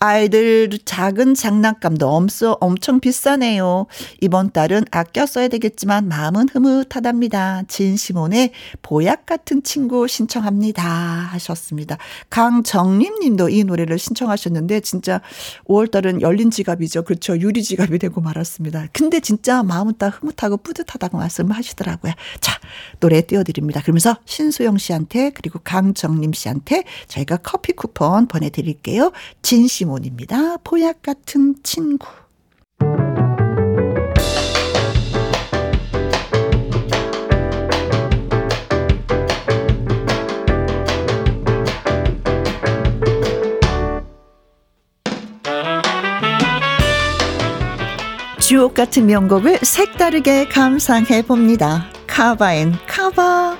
아이들 0.04 0.68
작은 0.84 1.34
장난감도 1.34 2.06
엄청, 2.06 2.56
엄청 2.60 3.00
비싸네요. 3.00 3.86
이번 4.20 4.52
달은 4.52 4.84
아껴 4.90 5.24
써야 5.24 5.48
되겠지만 5.48 6.08
마음은 6.08 6.48
흐뭇하답니다. 6.52 7.62
진시몬의 7.68 8.50
보약 8.82 9.24
같은 9.24 9.62
친구 9.62 10.06
신청합니다. 10.06 10.82
하셨습니다. 10.84 11.96
강정림 12.28 13.18
님도 13.20 13.48
이 13.48 13.64
노래를 13.64 13.98
신청하셨는데 13.98 14.80
진짜 14.80 15.22
5월 15.68 15.90
달은 15.90 16.20
열린 16.20 16.50
지갑이죠. 16.50 17.04
그렇죠. 17.04 17.38
유리 17.38 17.62
지갑이 17.62 17.98
되고 17.98 18.20
말았습니다. 18.20 18.88
근데 18.92 19.20
진짜 19.20 19.62
마음은 19.62 19.94
딱 19.96 20.22
흐뭇하고 20.22 20.58
뿌듯하다고 20.58 21.16
말씀하시더라고요. 21.16 22.12
자, 22.40 22.60
노래 23.00 23.22
띄워드립니다. 23.22 23.80
그러면서 23.80 24.16
신수영 24.26 24.76
씨한테 24.76 25.30
그리고 25.30 25.60
강정림 25.64 26.34
씨한테 26.34 26.84
저희가 27.08 27.38
커피 27.38 27.72
쿠폰 27.72 28.26
보내드릴게요. 28.26 29.10
진시몬 29.40 29.93
이문입니다. 29.94 30.58
보약 30.64 31.02
같은 31.02 31.54
친구. 31.62 32.06
주옥 48.40 48.74
같은 48.74 49.06
명곡을 49.06 49.58
색다르게 49.62 50.48
감상해 50.48 51.22
봅니다. 51.22 51.86
카바앤 52.06 52.74
카바. 52.86 53.56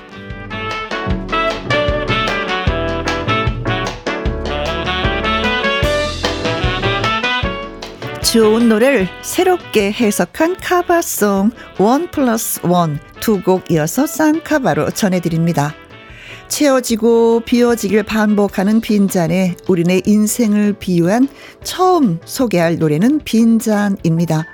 좋은 8.35 8.69
노래를 8.69 9.07
새롭게 9.23 9.93
해석한 9.93 10.57
카바송 10.57 11.53
원 11.79 12.11
플러스 12.11 12.59
원 12.65 12.99
두 13.21 13.41
곡 13.45 13.71
이어서 13.71 14.09
쌍카바로 14.09 14.91
전해드립니다. 14.91 15.73
채워지고 16.49 17.43
비워지길 17.47 18.03
반복하는 18.03 18.81
빈잔에 18.81 19.55
우리네 19.69 20.03
인생을 20.05 20.73
비유한 20.81 21.29
처음 21.63 22.19
소개할 22.25 22.77
노래는 22.79 23.21
빈잔입니다. 23.21 24.45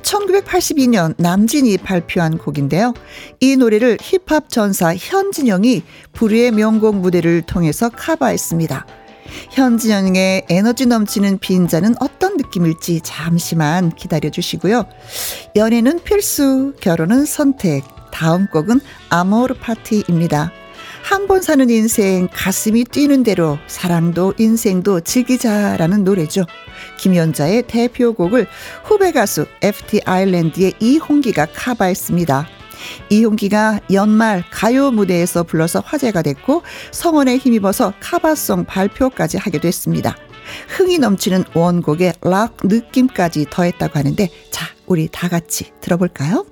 1982년 0.00 1.12
남진이 1.18 1.76
발표한 1.76 2.38
곡인데요. 2.38 2.94
이 3.40 3.56
노래를 3.56 3.98
힙합 4.00 4.48
전사 4.48 4.96
현진영이 4.96 5.82
불후의 6.14 6.52
명곡 6.52 6.96
무대를 6.96 7.42
통해서 7.42 7.90
카바했습니다. 7.90 8.86
현진영의 9.50 10.46
에너지 10.48 10.86
넘치는 10.86 11.38
빈자는 11.38 11.94
어떤 12.00 12.36
느낌일지 12.36 13.00
잠시만 13.02 13.90
기다려 13.90 14.30
주시고요. 14.30 14.84
연애는 15.56 16.02
필수, 16.04 16.74
결혼은 16.80 17.24
선택. 17.24 17.84
다음 18.12 18.46
곡은 18.46 18.80
아모르 19.10 19.54
파티입니다. 19.54 20.52
한 21.02 21.28
번 21.28 21.40
사는 21.40 21.70
인생 21.70 22.28
가슴이 22.32 22.84
뛰는 22.84 23.22
대로 23.22 23.58
사랑도 23.68 24.34
인생도 24.38 25.00
즐기자라는 25.00 26.02
노래죠. 26.02 26.44
김연자의 26.98 27.62
대표곡을 27.68 28.48
후배 28.82 29.12
가수 29.12 29.46
FT 29.62 30.00
아일랜드의 30.04 30.74
이홍기가 30.80 31.46
카바했습니다. 31.54 32.55
이용기가 33.10 33.80
연말 33.92 34.44
가요 34.50 34.90
무대에서 34.90 35.42
불러서 35.42 35.82
화제가 35.84 36.22
됐고 36.22 36.62
성원에 36.90 37.36
힘입어서 37.36 37.92
카바송 38.00 38.64
발표까지 38.64 39.38
하게 39.38 39.60
됐습니다. 39.60 40.16
흥이 40.68 40.98
넘치는 40.98 41.44
원곡에 41.54 42.14
락 42.22 42.56
느낌까지 42.62 43.46
더했다고 43.50 43.98
하는데 43.98 44.28
자 44.50 44.66
우리 44.86 45.08
다 45.10 45.28
같이 45.28 45.72
들어볼까요? 45.80 46.46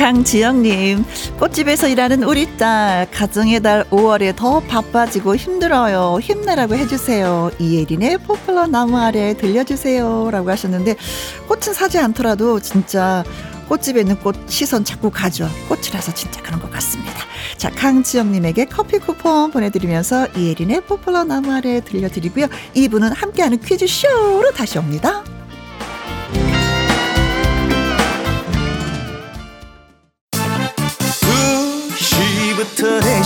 강지영님, 0.00 1.04
꽃집에서 1.38 1.88
일하는 1.88 2.22
우리 2.22 2.56
딸, 2.56 3.06
가정의 3.10 3.60
달 3.60 3.84
5월에 3.90 4.34
더 4.34 4.60
바빠지고 4.60 5.36
힘들어요. 5.36 6.18
힘내라고 6.22 6.74
해주세요. 6.74 7.50
이예린의 7.58 8.16
포플러 8.22 8.66
나무 8.66 8.96
아래 8.96 9.36
들려주세요. 9.36 10.30
라고 10.30 10.48
하셨는데, 10.48 10.96
꽃은 11.48 11.74
사지 11.74 11.98
않더라도 11.98 12.60
진짜 12.60 13.22
꽃집에 13.68 14.00
있는 14.00 14.18
꽃 14.20 14.36
시선 14.46 14.86
자꾸 14.86 15.10
가죠. 15.10 15.46
꽃이라서 15.68 16.14
진짜 16.14 16.40
그런 16.40 16.62
것 16.62 16.70
같습니다. 16.70 17.12
자, 17.58 17.68
강지영님에게 17.68 18.64
커피 18.64 18.98
쿠폰 19.00 19.50
보내드리면서 19.50 20.28
이예린의 20.34 20.80
포플러 20.86 21.24
나무 21.24 21.52
아래 21.52 21.82
들려드리고요. 21.82 22.46
이분은 22.72 23.12
함께하는 23.12 23.60
퀴즈쇼로 23.60 24.50
다시 24.52 24.78
옵니다. 24.78 25.22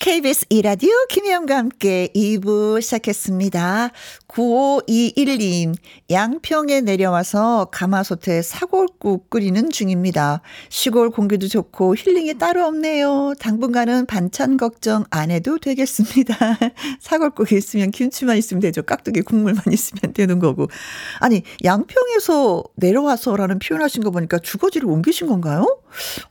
KBS 0.00 0.46
이라디오 0.48 0.88
김혜영과 1.10 1.58
함께 1.58 2.08
2부 2.16 2.80
시작했습니다. 2.80 3.90
9521님, 4.30 5.74
양평에 6.10 6.82
내려와서 6.82 7.66
가마솥에 7.72 8.42
사골국 8.42 9.28
끓이는 9.28 9.70
중입니다. 9.70 10.40
시골 10.68 11.10
공기도 11.10 11.48
좋고 11.48 11.96
힐링이 11.96 12.38
따로 12.38 12.64
없네요. 12.66 13.34
당분간은 13.40 14.06
반찬 14.06 14.56
걱정 14.56 15.04
안 15.10 15.30
해도 15.30 15.58
되겠습니다. 15.58 16.36
사골국 17.00 17.52
있으면 17.52 17.90
김치만 17.90 18.36
있으면 18.36 18.60
되죠. 18.60 18.82
깍두기 18.82 19.22
국물만 19.22 19.64
있으면 19.72 20.12
되는 20.14 20.38
거고. 20.38 20.68
아니, 21.18 21.42
양평에서 21.64 22.64
내려와서라는 22.76 23.58
표현하신 23.58 24.02
거 24.02 24.10
보니까 24.10 24.38
주거지를 24.38 24.88
옮기신 24.88 25.26
건가요? 25.26 25.78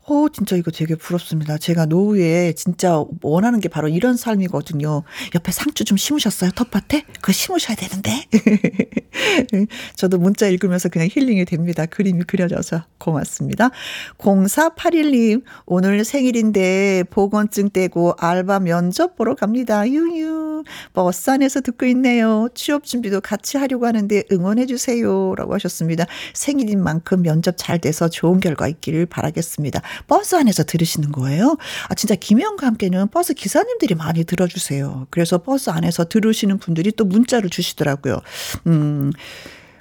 어, 0.05 0.27
진짜 0.33 0.55
이거 0.55 0.71
되게 0.71 0.95
부럽습니다. 0.95 1.57
제가 1.57 1.85
노후에 1.85 2.53
진짜 2.53 3.03
원하는 3.21 3.59
게 3.59 3.67
바로 3.67 3.89
이런 3.89 4.15
삶이거든요. 4.15 5.03
옆에 5.35 5.51
상추 5.51 5.83
좀 5.83 5.97
심으셨어요? 5.97 6.51
텃밭에? 6.51 7.03
그거 7.21 7.33
심으셔야 7.33 7.75
돼요. 7.75 7.88
되는데. 7.89 8.25
저도 9.95 10.17
문자 10.17 10.47
읽으면서 10.47 10.89
그냥 10.89 11.07
힐링이 11.11 11.45
됩니다. 11.45 11.85
그림이 11.85 12.23
그려져서 12.23 12.83
고맙습니다. 12.97 13.69
0481님, 14.17 15.43
오늘 15.65 16.03
생일인데 16.05 17.05
보건증 17.09 17.69
떼고 17.69 18.13
알바 18.17 18.59
면접 18.59 19.15
보러 19.15 19.35
갑니다. 19.35 19.87
유유. 19.87 20.48
버스 20.93 21.29
안에서 21.29 21.61
듣고 21.61 21.85
있네요. 21.87 22.47
취업 22.53 22.83
준비도 22.83 23.21
같이 23.21 23.57
하려고 23.57 23.85
하는데 23.85 24.23
응원해주세요. 24.31 25.35
라고 25.35 25.53
하셨습니다. 25.55 26.05
생일인 26.33 26.83
만큼 26.83 27.21
면접 27.21 27.55
잘 27.57 27.79
돼서 27.79 28.09
좋은 28.09 28.39
결과 28.39 28.67
있기를 28.67 29.05
바라겠습니다. 29.05 29.81
버스 30.07 30.35
안에서 30.35 30.63
들으시는 30.63 31.11
거예요? 31.11 31.57
아, 31.87 31.95
진짜 31.95 32.15
김혜영과 32.15 32.67
함께는 32.67 33.07
버스 33.09 33.33
기사님들이 33.33 33.95
많이 33.95 34.23
들어주세요. 34.23 35.07
그래서 35.09 35.37
버스 35.39 35.69
안에서 35.69 36.05
들으시는 36.05 36.57
분들이 36.57 36.91
또 36.91 37.05
문자를 37.05 37.49
주시더라고요. 37.49 38.19
음. 38.67 39.11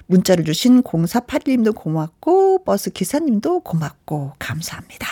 문자를 0.09 0.43
주신 0.43 0.81
0481님도 0.81 1.75
고맙고, 1.75 2.63
버스 2.63 2.89
기사님도 2.89 3.59
고맙고, 3.59 4.33
감사합니다. 4.39 5.07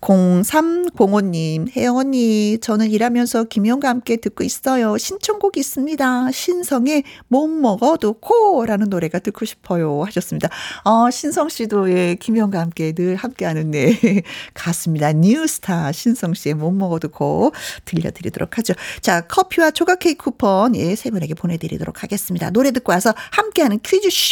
0305님, 0.00 1.74
혜영 1.76 1.96
언니, 1.96 2.58
저는 2.58 2.90
일하면서 2.90 3.44
김혜영과 3.44 3.88
함께 3.88 4.16
듣고 4.16 4.42
있어요. 4.42 4.98
신청곡 4.98 5.56
있습니다. 5.56 6.32
신성의 6.32 7.04
못 7.28 7.46
먹어도 7.46 8.14
고라는 8.14 8.88
노래가 8.90 9.20
듣고 9.20 9.44
싶어요. 9.44 10.02
하셨습니다. 10.02 10.48
어, 10.82 11.10
신성 11.10 11.48
씨도 11.48 11.92
예, 11.92 12.16
김혜영과 12.16 12.58
함께 12.58 12.92
늘 12.92 13.14
함께하는 13.14 13.70
네, 13.70 13.96
가수입니다. 14.52 15.12
뉴스타 15.12 15.92
신성 15.92 16.34
씨의 16.34 16.54
못 16.54 16.72
먹어도 16.72 17.08
코 17.08 17.52
들려드리도록 17.84 18.58
하죠. 18.58 18.74
자, 19.00 19.20
커피와 19.20 19.70
조각 19.70 20.00
케이크 20.00 20.24
쿠폰, 20.24 20.74
예, 20.74 20.96
세 20.96 21.10
분에게 21.10 21.34
보내드리도록 21.34 22.02
하겠습니다. 22.02 22.50
노래 22.50 22.72
듣고 22.72 22.90
와서 22.90 23.14
함께하는 23.30 23.78
퀴즈 23.84 24.10
쇼 24.10 24.23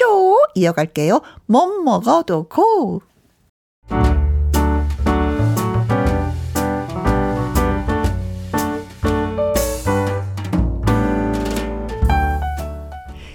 이어갈게요. 0.54 1.20
못 1.46 1.82
먹어도 1.82 2.48
고! 2.48 3.02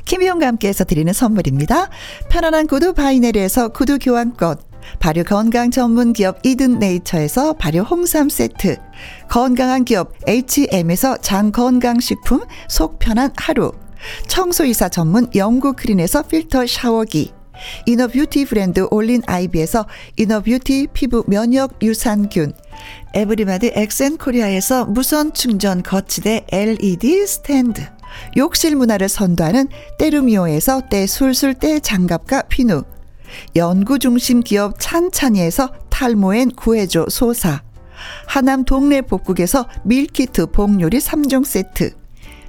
김희영과 0.06 0.48
함께해서 0.48 0.86
드리는 0.86 1.12
선물입니다. 1.12 1.90
편안한 2.30 2.68
구두 2.68 2.94
바이네르에서 2.94 3.70
구두 3.70 4.00
교환권, 4.00 4.58
발효 5.00 5.24
건강 5.24 5.70
전문 5.70 6.14
기업 6.14 6.40
이든 6.46 6.80
네이처에서 6.80 7.54
발효 7.54 7.82
홍삼 7.82 8.30
세트, 8.30 8.78
건강한 9.30 9.84
기업 9.84 10.14
H&M에서 10.26 11.18
장 11.18 11.52
건강식품 11.52 12.42
속 12.70 13.00
편한 13.00 13.32
하루, 13.36 13.74
청소이사 14.28 14.90
전문 14.90 15.28
영구크린에서 15.36 16.24
필터 16.24 16.68
샤워기, 16.68 17.32
이너뷰티 17.86 18.46
브랜드 18.46 18.88
올린 18.92 19.22
아이비에서 19.26 19.88
이너뷰티 20.18 20.88
피부 20.94 21.24
면역 21.28 21.82
유산균, 21.82 22.54
에브리마드 23.14 23.72
엑센 23.74 24.18
코리아에서 24.18 24.86
무선 24.86 25.34
충전 25.34 25.82
거치대 25.82 26.46
LED 26.50 27.26
스탠드, 27.26 27.82
욕실 28.38 28.76
문화를 28.76 29.10
선도하는 29.10 29.68
때르미오에서 29.98 30.84
때술술 30.90 31.56
때장갑과 31.56 32.44
피누, 32.44 32.84
연구 33.56 34.00
중심 34.00 34.42
기업 34.42 34.76
찬찬이에서 34.80 35.74
탈모엔 35.90 36.52
구해줘 36.52 37.08
소사, 37.10 37.64
하남 38.28 38.64
동네 38.64 39.02
복국에서 39.02 39.68
밀키트 39.84 40.52
복요리 40.52 41.00
3종 41.00 41.44
세트, 41.44 41.97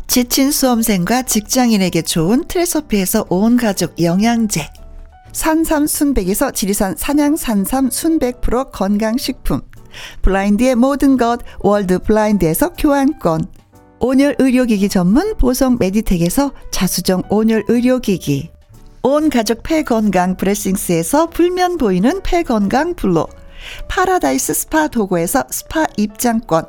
지친 0.09 0.51
수험생과 0.51 1.23
직장인에게 1.23 2.01
좋은 2.01 2.45
트레서피에서 2.49 3.27
온 3.29 3.59
가족 3.59 4.03
영양제, 4.03 4.67
산삼 5.33 5.87
순백에서 5.87 6.51
지리산 6.51 6.97
산양 6.97 7.37
산삼 7.37 7.91
순백 7.91 8.41
프로 8.41 8.71
건강식품, 8.71 9.61
블라인드의 10.23 10.77
모든 10.77 11.19
것 11.19 11.41
월드 11.61 11.99
블라인드에서 11.99 12.73
교환권, 12.73 13.45
온열 14.01 14.37
의료기기 14.39 14.89
전문 14.89 15.37
보성 15.37 15.77
메디텍에서 15.79 16.53
자수정 16.73 17.25
온열 17.29 17.65
의료기기. 17.69 18.51
온 19.03 19.29
가족 19.29 19.63
폐건강 19.63 20.37
브레싱스에서 20.39 21.29
불면 21.29 21.77
보이는 21.77 22.23
폐건강 22.23 22.95
블로. 22.95 23.27
파라다이스 23.89 24.55
스파 24.55 24.89
도고에서 24.89 25.45
스파 25.51 25.87
입장권. 25.97 26.65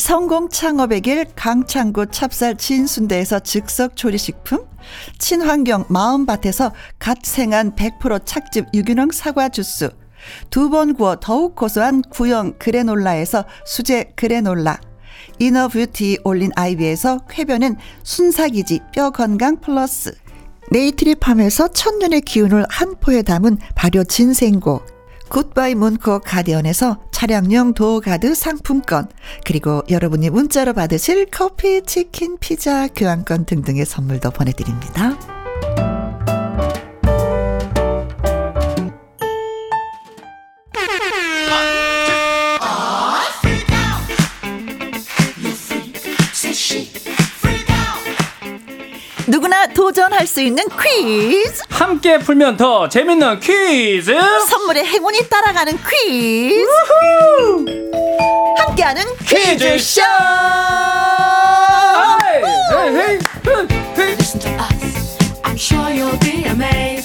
성공 0.00 0.48
창업의 0.48 1.02
길 1.02 1.26
강창구 1.36 2.06
찹쌀 2.06 2.56
진순대에서 2.56 3.40
즉석 3.40 3.96
조리식품. 3.96 4.64
친환경 5.18 5.84
마음밭에서 5.88 6.72
갓 6.98 7.18
생한 7.22 7.76
100% 7.76 8.24
착즙 8.24 8.68
유기농 8.72 9.10
사과 9.12 9.50
주스. 9.50 9.90
두 10.48 10.70
번 10.70 10.94
구워 10.94 11.16
더욱 11.20 11.54
고소한 11.54 12.00
구형 12.02 12.54
그래놀라에서 12.58 13.44
수제 13.66 14.14
그래놀라. 14.16 14.80
이너 15.38 15.68
뷰티 15.68 16.20
올린 16.24 16.50
아이비에서 16.56 17.26
쾌변은 17.28 17.76
순사기지 18.02 18.80
뼈 18.94 19.10
건강 19.10 19.60
플러스 19.60 20.16
네이트리 20.70 21.16
팜에서 21.16 21.68
천년의 21.68 22.22
기운을 22.22 22.64
한 22.70 22.94
포에 23.00 23.20
담은 23.20 23.58
발효 23.74 24.04
진생고 24.04 24.80
굿바이 25.30 25.76
문콕 25.76 26.18
가디언에서 26.18 26.98
차량용 27.12 27.74
도어가드 27.74 28.34
상품권 28.34 29.08
그리고 29.46 29.82
여러분이 29.88 30.28
문자로 30.30 30.74
받으실 30.74 31.26
커피, 31.30 31.82
치킨, 31.82 32.36
피자, 32.38 32.88
교환권 32.88 33.46
등등의 33.46 33.86
선물도 33.86 34.30
보내드립니다. 34.32 35.39
도전할 49.80 50.26
수 50.26 50.42
있는 50.42 50.62
퀴즈. 50.78 51.62
함께 51.70 52.18
풀면 52.18 52.58
더 52.58 52.86
재밌는 52.86 53.40
퀴즈. 53.40 54.12
선물의 54.50 54.84
행운이 54.84 55.26
따라가는 55.26 55.78
퀴즈. 55.88 56.66
함께하는 58.58 59.02
퀴즈쇼. 59.26 60.02
Listen 63.96 64.40
to 64.40 64.50
us. 64.60 65.18
I'm 65.44 65.56
sure 65.56 65.88
you'll 65.90 66.14
be 66.20 66.44
amazed. 66.44 66.99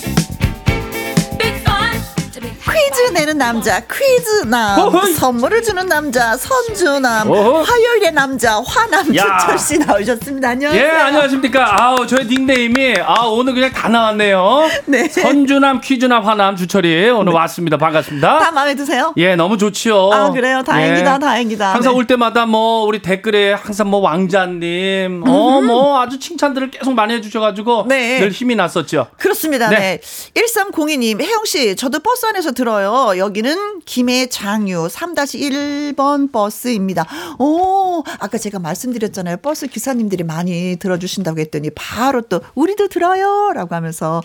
퀴즈 2.96 3.12
내는 3.12 3.38
남자 3.38 3.82
퀴즈남. 3.82 4.80
선물을 5.18 5.62
주는 5.64 5.86
남자 5.86 6.38
선주남. 6.38 7.30
화요일의 7.30 8.14
남자 8.14 8.62
화남 8.66 9.14
야. 9.18 9.38
주철 9.38 9.60
씨 9.60 9.78
나오셨습니다 9.80 10.50
안녕하세요 10.52 10.82
예, 10.86 10.90
안녕하십니까. 10.92 11.84
아우, 11.84 12.08
저의 12.08 12.26
닉네임이, 12.26 12.96
아, 13.06 13.24
오늘 13.26 13.54
그냥 13.54 13.72
다 13.74 13.90
나왔네요. 13.90 14.70
네. 14.86 15.10
선주남, 15.10 15.82
퀴즈남, 15.82 16.24
화남, 16.26 16.56
주철이 16.56 17.10
오늘 17.10 17.34
왔습니다. 17.34 17.76
반갑습니다. 17.76 18.40
다 18.40 18.52
마음에 18.52 18.76
드세요? 18.76 19.14
예, 19.18 19.36
너무 19.36 19.58
좋지요. 19.58 20.12
아, 20.14 20.32
그래요? 20.32 20.64
다행이다, 20.64 21.16
예. 21.16 21.20
다행이다. 21.20 21.74
항상 21.74 21.92
네. 21.92 21.98
올 21.98 22.08
때마다 22.08 22.46
뭐, 22.46 22.86
우리 22.86 23.02
댓글에 23.02 23.54
항상 23.54 23.90
뭐, 23.90 24.00
왕자님, 24.00 25.24
어, 25.28 25.62
뭐, 25.62 26.00
아주 26.00 26.18
칭찬들을 26.18 26.72
계속 26.72 26.94
많이 26.94 27.14
해주셔가지고, 27.16 27.88
네. 27.90 28.20
늘 28.22 28.32
힘이 28.32 28.56
났었죠. 28.56 29.08
그렇습니다. 29.18 29.68
네. 29.70 30.00
네. 30.34 30.42
1302님, 30.42 31.22
혜영 31.22 31.44
씨, 31.44 31.76
저도 31.76 32.00
버스 32.00 32.26
안에서 32.26 32.54
들어요. 32.54 32.85
여기는 32.86 33.82
김해 33.86 34.28
장유 34.28 34.88
3-1번 34.88 36.32
버스입니다. 36.32 37.06
오, 37.40 38.04
아까 38.20 38.38
제가 38.38 38.60
말씀드렸잖아요. 38.60 39.38
버스 39.38 39.68
기사님들이 39.68 40.24
많이 40.24 40.78
들어주신다고 40.80 41.40
했더니 41.40 41.70
바로 41.76 42.22
또, 42.22 42.42
우리도 42.56 42.88
들어요! 42.90 43.52
라고 43.54 43.76
하면서 43.76 44.22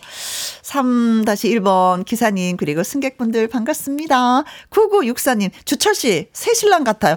3-1번 0.62 2.05
기사님, 2.05 2.57
그리고 2.57 2.83
승객분들 2.83 3.49
반갑습니다. 3.49 4.44
9964님, 4.70 5.51
주철씨, 5.64 6.29
새신랑 6.33 6.85
같아요. 6.85 7.16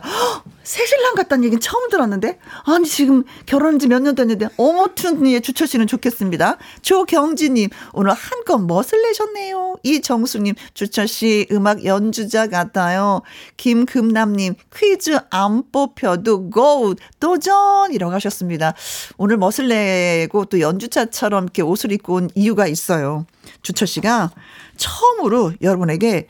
헉, 0.63 0.67
새신랑 0.67 1.15
같다는 1.15 1.43
얘기는 1.43 1.60
처음 1.60 1.89
들었는데? 1.89 2.39
아니, 2.65 2.88
지금 2.88 3.23
결혼한 3.45 3.80
지 3.80 3.88
몇 3.88 4.02
년 4.02 4.15
됐는데, 4.15 4.47
어머튼, 4.58 5.26
예, 5.28 5.39
주철씨는 5.39 5.88
좋겠습니다. 5.88 6.58
조경지님, 6.82 7.69
오늘 7.93 8.12
한껏 8.13 8.62
멋을 8.62 9.02
내셨네요. 9.04 9.76
이정수님, 9.84 10.56
주철씨 10.73 11.47
음악 11.52 11.84
연주자 11.86 12.47
같아요. 12.47 13.21
김금남님, 13.58 14.56
퀴즈 14.76 15.19
안 15.30 15.63
뽑혀도 15.71 16.49
고! 16.49 16.95
도전 17.19 17.93
이라고 17.93 18.13
하셨습니다. 18.13 18.73
오늘 19.17 19.38
멋을 19.38 19.67
내고 19.67 20.45
또 20.45 20.60
연주자처럼 20.60 21.43
이렇게 21.45 21.62
옷을 21.62 21.91
입고 21.91 22.13
온 22.13 22.30
이유가 22.36 22.67
있어요. 22.67 23.26
주철씨가 23.62 24.32
처음으로 24.78 25.54
여러분에게 25.62 26.28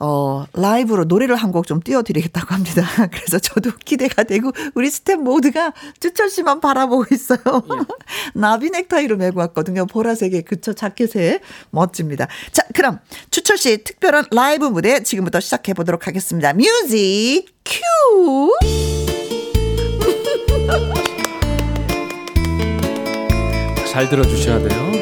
어, 0.00 0.44
라이브로 0.52 1.04
노래를 1.04 1.36
한 1.36 1.52
곡 1.52 1.66
좀 1.66 1.80
띄워드리겠다고 1.80 2.54
합니다. 2.54 2.82
그래서 3.12 3.38
저도 3.38 3.70
기대가 3.84 4.22
되고, 4.24 4.50
우리 4.74 4.90
스텝 4.90 5.20
모두가 5.20 5.72
주철 6.00 6.28
씨만 6.30 6.60
바라보고 6.60 7.04
있어요. 7.12 7.38
나비 8.34 8.70
넥타이로 8.70 9.16
메고 9.16 9.40
왔거든요. 9.40 9.86
보라색의 9.86 10.42
그쵸 10.42 10.72
자켓에. 10.74 11.40
멋집니다. 11.70 12.26
자, 12.52 12.62
그럼 12.74 12.98
주철 13.30 13.56
씨의 13.58 13.84
특별한 13.84 14.26
라이브 14.32 14.66
무대 14.66 15.02
지금부터 15.02 15.40
시작해 15.40 15.72
보도록 15.74 16.06
하겠습니다. 16.06 16.52
뮤직 16.52 17.46
큐! 17.64 18.52
잘 23.90 24.08
들어주셔야 24.08 24.58
돼요. 24.66 24.92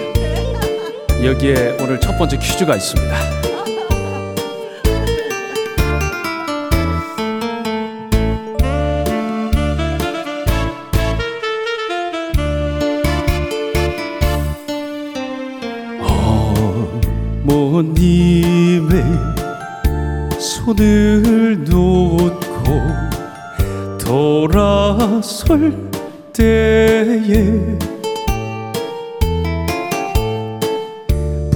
여기에 1.24 1.78
오늘 1.81 1.98
첫 2.00 2.18
번째 2.18 2.37
퀴즈가 2.37 2.76
있습니다. 2.76 3.52
손님의 17.73 19.03
손을 20.39 21.65
놓고 21.65 22.39
돌아설 23.99 25.73
때에 26.35 27.79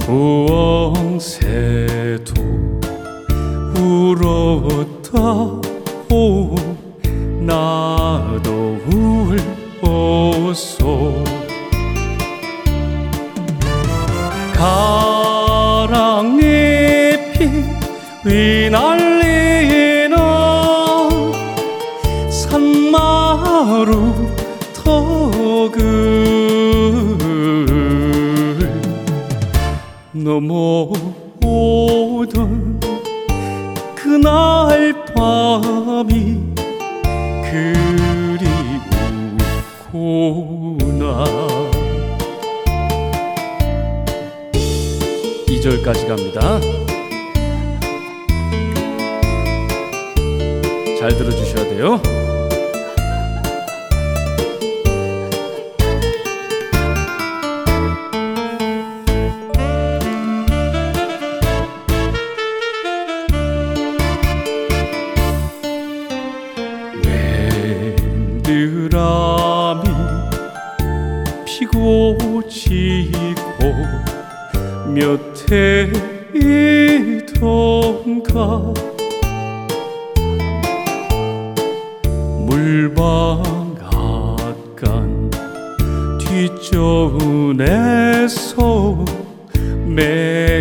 부엉새도 0.07 1.53
울었다 3.75 5.21
오. 6.11 6.55
나도 7.45 8.79
울었소. 9.83 11.26
넘어오던 31.39 32.79
그날 33.95 35.05
밤이 35.13 36.37
그리우구나. 39.93 41.23
2절까지 45.47 46.07
갑니다. 46.07 46.59
잘 50.99 51.15
들어주셔야 51.15 51.63
돼요 51.69 52.01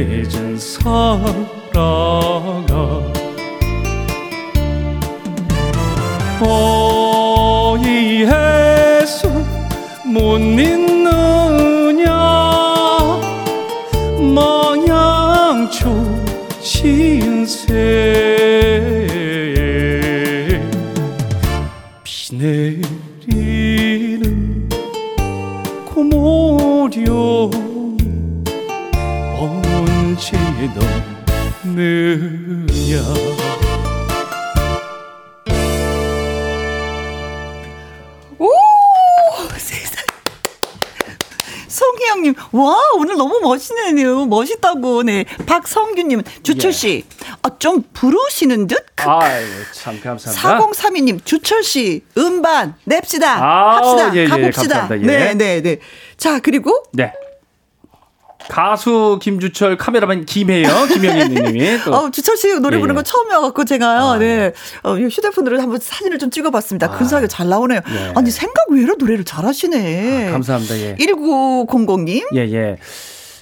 맺은 0.07 0.57
사랑아. 0.59 0.92
어이해서 7.73 9.29
못 10.05 10.38
잊느 10.38 10.95
멋있네요. 43.96 44.26
멋있다고. 44.26 45.02
네, 45.02 45.24
박성규님, 45.46 46.22
주철 46.42 46.72
씨, 46.72 47.04
아, 47.42 47.50
좀 47.59 47.82
부르시는 47.92 48.66
듯. 48.66 48.76
아유 48.96 49.46
참 49.72 50.00
감사합니다 50.00 50.59
4032님, 50.59 51.24
주철 51.24 51.62
씨, 51.62 52.02
음반 52.18 52.74
냅시다. 52.85 53.42
아우, 53.42 53.76
합시다. 53.98 54.14
예, 54.16 54.20
예, 54.24 54.28
가봅시다. 54.28 54.78
감사합니다. 54.80 55.12
예. 55.12 55.18
네, 55.18 55.35
네, 55.35 55.62
네. 55.62 55.78
자, 56.16 56.40
그리고 56.40 56.82
네. 56.92 57.12
가수 58.48 59.18
김주철 59.20 59.76
카메라맨 59.76 60.24
김혜영 60.24 60.87
김영희님이 60.87 61.80
또 61.85 61.94
어, 61.94 62.11
주철 62.12 62.37
씨 62.37 62.54
노래 62.61 62.76
예, 62.76 62.80
부르는 62.80 62.94
예. 62.94 62.96
거 62.96 63.02
처음이어갖고 63.02 63.64
제가요, 63.64 64.00
아, 64.04 64.18
네. 64.18 64.52
어, 64.85 64.96
이 64.96 65.04
휴대폰으로 65.06 65.61
한번 65.61 65.80
사진을 65.80 66.18
좀 66.20 66.30
찍어봤습니다. 66.30 66.90
근사하게 66.96 67.26
잘 67.26 67.48
나오네요. 67.48 67.80
예. 67.90 68.12
아니, 68.14 68.30
생각 68.30 68.70
외로 68.70 68.94
노래를 68.94 69.24
잘하시네. 69.24 70.28
아, 70.28 70.32
감사합니다. 70.32 70.78
예. 70.78 70.94
1900님. 70.96 72.22
예, 72.35 72.40
예. 72.52 72.76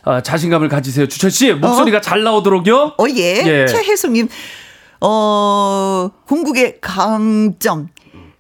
아, 0.04 0.22
자신감을 0.22 0.68
가지세요. 0.68 1.06
주철 1.08 1.30
씨, 1.30 1.52
목소리가 1.52 2.00
잘 2.00 2.22
나오도록요. 2.22 2.94
어, 2.98 3.04
예. 3.16 3.42
예. 3.44 3.66
최혜숙님, 3.66 4.28
어, 5.00 6.10
궁극의 6.26 6.78
강점, 6.80 7.88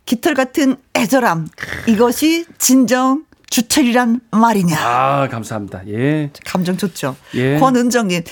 깃털 0.04 0.34
같은 0.34 0.76
애절함, 0.94 1.48
이것이 1.86 2.44
진정 2.58 3.24
주철이란 3.50 4.20
말이냐. 4.30 4.76
아, 4.78 5.28
감사합니다. 5.30 5.82
예. 5.88 6.30
감정 6.44 6.76
좋죠. 6.76 7.14
예. 7.34 7.58
권은정님, 7.58 8.22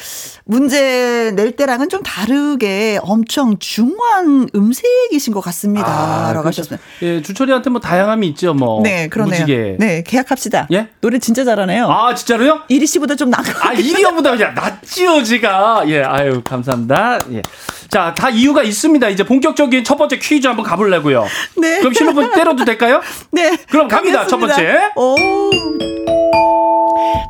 문제 0.45 1.33
낼 1.37 1.53
때랑은 1.53 1.89
좀 1.89 2.03
다르게 2.03 2.99
엄청 3.03 3.59
중후한 3.59 4.49
음색이신 4.55 5.33
것 5.33 5.41
같습니다. 5.41 6.33
라고 6.33 6.43
그렇죠. 6.43 6.63
하셨어요. 6.63 6.79
예, 7.03 7.23
주철이한테 7.23 7.71
뭐 7.71 7.81
다양함이 7.81 8.27
있죠, 8.29 8.55
뭐. 8.55 8.83
네, 8.83 9.09
그러네요. 9.09 9.41
무지개. 9.41 9.77
네, 9.79 10.03
계약합시다. 10.03 10.69
예? 10.73 10.89
노래 11.01 11.19
진짜 11.19 11.45
잘하네요. 11.45 11.87
아, 11.87 12.15
진짜로요? 12.15 12.63
이리 12.69 12.87
씨보다 12.87 13.15
좀것 13.15 13.39
아, 13.39 13.43
같긴 13.43 13.85
이리어보다 13.85 14.41
야 14.41 14.51
낫지요, 14.51 15.23
지가. 15.23 15.85
예, 15.87 16.03
아유, 16.03 16.43
감사합니다. 16.43 17.19
예. 17.33 17.43
자, 17.89 18.15
다 18.15 18.31
이유가 18.31 18.63
있습니다. 18.63 19.07
이제 19.11 19.23
본격적인 19.23 19.85
첫 19.85 19.97
번째 19.97 20.19
퀴즈 20.19 20.47
한번 20.47 20.65
가보려고요. 20.65 21.27
네. 21.59 21.79
그럼 21.81 21.93
실로폰 21.93 22.33
때려도 22.33 22.65
될까요? 22.65 23.03
네. 23.31 23.55
그럼 23.69 23.87
갑니다, 23.87 24.27
첫 24.27 24.39
번째. 24.39 24.91
오. 25.03 25.17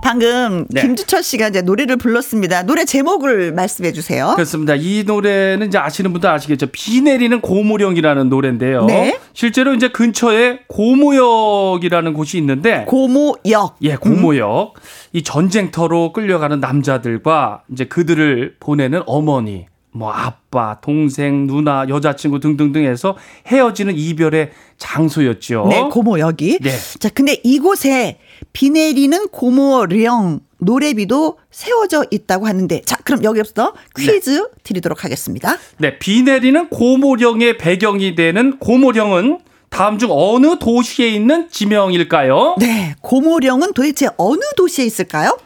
방금 0.03 0.67
네. 0.69 0.83
김주철 0.83 1.23
씨가 1.23 1.49
이제 1.49 1.63
노래를 1.63 1.97
불렀습니다. 1.97 2.65
노래 2.65 2.85
제목을 2.85 3.53
말씀해 3.53 3.93
주세요. 3.93 4.33
그렇습니다. 4.35 4.75
이 4.75 5.05
노래는 5.07 5.69
이제 5.69 5.79
아시는 5.79 6.13
분들 6.13 6.29
아시겠죠. 6.29 6.67
비 6.73 7.01
내리는 7.01 7.41
고무령이라는 7.41 8.29
노래인데요. 8.29 8.85
네. 8.85 9.19
실제로 9.33 9.73
이제 9.73 9.89
근처에 9.89 10.61
고무역이라는 10.67 12.13
곳이 12.13 12.37
있는데 12.39 12.85
고모역. 12.87 13.77
예, 13.83 13.95
고모역. 13.97 14.75
이 15.15 15.23
전쟁터로 15.23 16.13
끌려가는 16.13 16.61
남자들과 16.61 17.63
이제 17.73 17.85
그들을 17.87 18.57
보내는 18.61 19.03
어머니, 19.07 19.67
뭐 19.93 20.11
아빠, 20.11 20.79
동생, 20.81 21.47
누나, 21.47 21.87
여자친구 21.89 22.41
등등등 22.41 22.85
해서 22.85 23.17
헤어지는 23.47 23.95
이별의 23.97 24.51
장소였죠. 24.79 25.67
네, 25.69 25.83
고모역이. 25.91 26.59
네. 26.63 26.71
자, 26.99 27.11
근데 27.11 27.39
이곳에 27.45 28.19
비 28.53 28.71
내리는 28.71 29.29
고모령 29.29 30.41
노래비도 30.59 31.39
세워져 31.51 32.07
있다고 32.11 32.47
하는데 32.47 32.81
자, 32.83 32.97
그럼 33.05 33.23
여기부터 33.23 33.75
퀴즈 33.97 34.49
드리도록 34.63 35.05
하겠습니다. 35.05 35.57
네, 35.79 35.99
비 35.99 36.23
내리는 36.23 36.69
고모령의 36.69 37.59
배경이 37.59 38.15
되는 38.15 38.59
고모령은 38.59 39.41
다음 39.69 39.99
중 39.99 40.11
어느 40.13 40.59
도시에 40.59 41.09
있는 41.09 41.49
지명일까요? 41.51 42.57
네, 42.59 42.95
고모령은 43.01 43.73
도대체 43.73 44.09
어느 44.17 44.41
도시에 44.57 44.85
있을까요? 44.85 45.37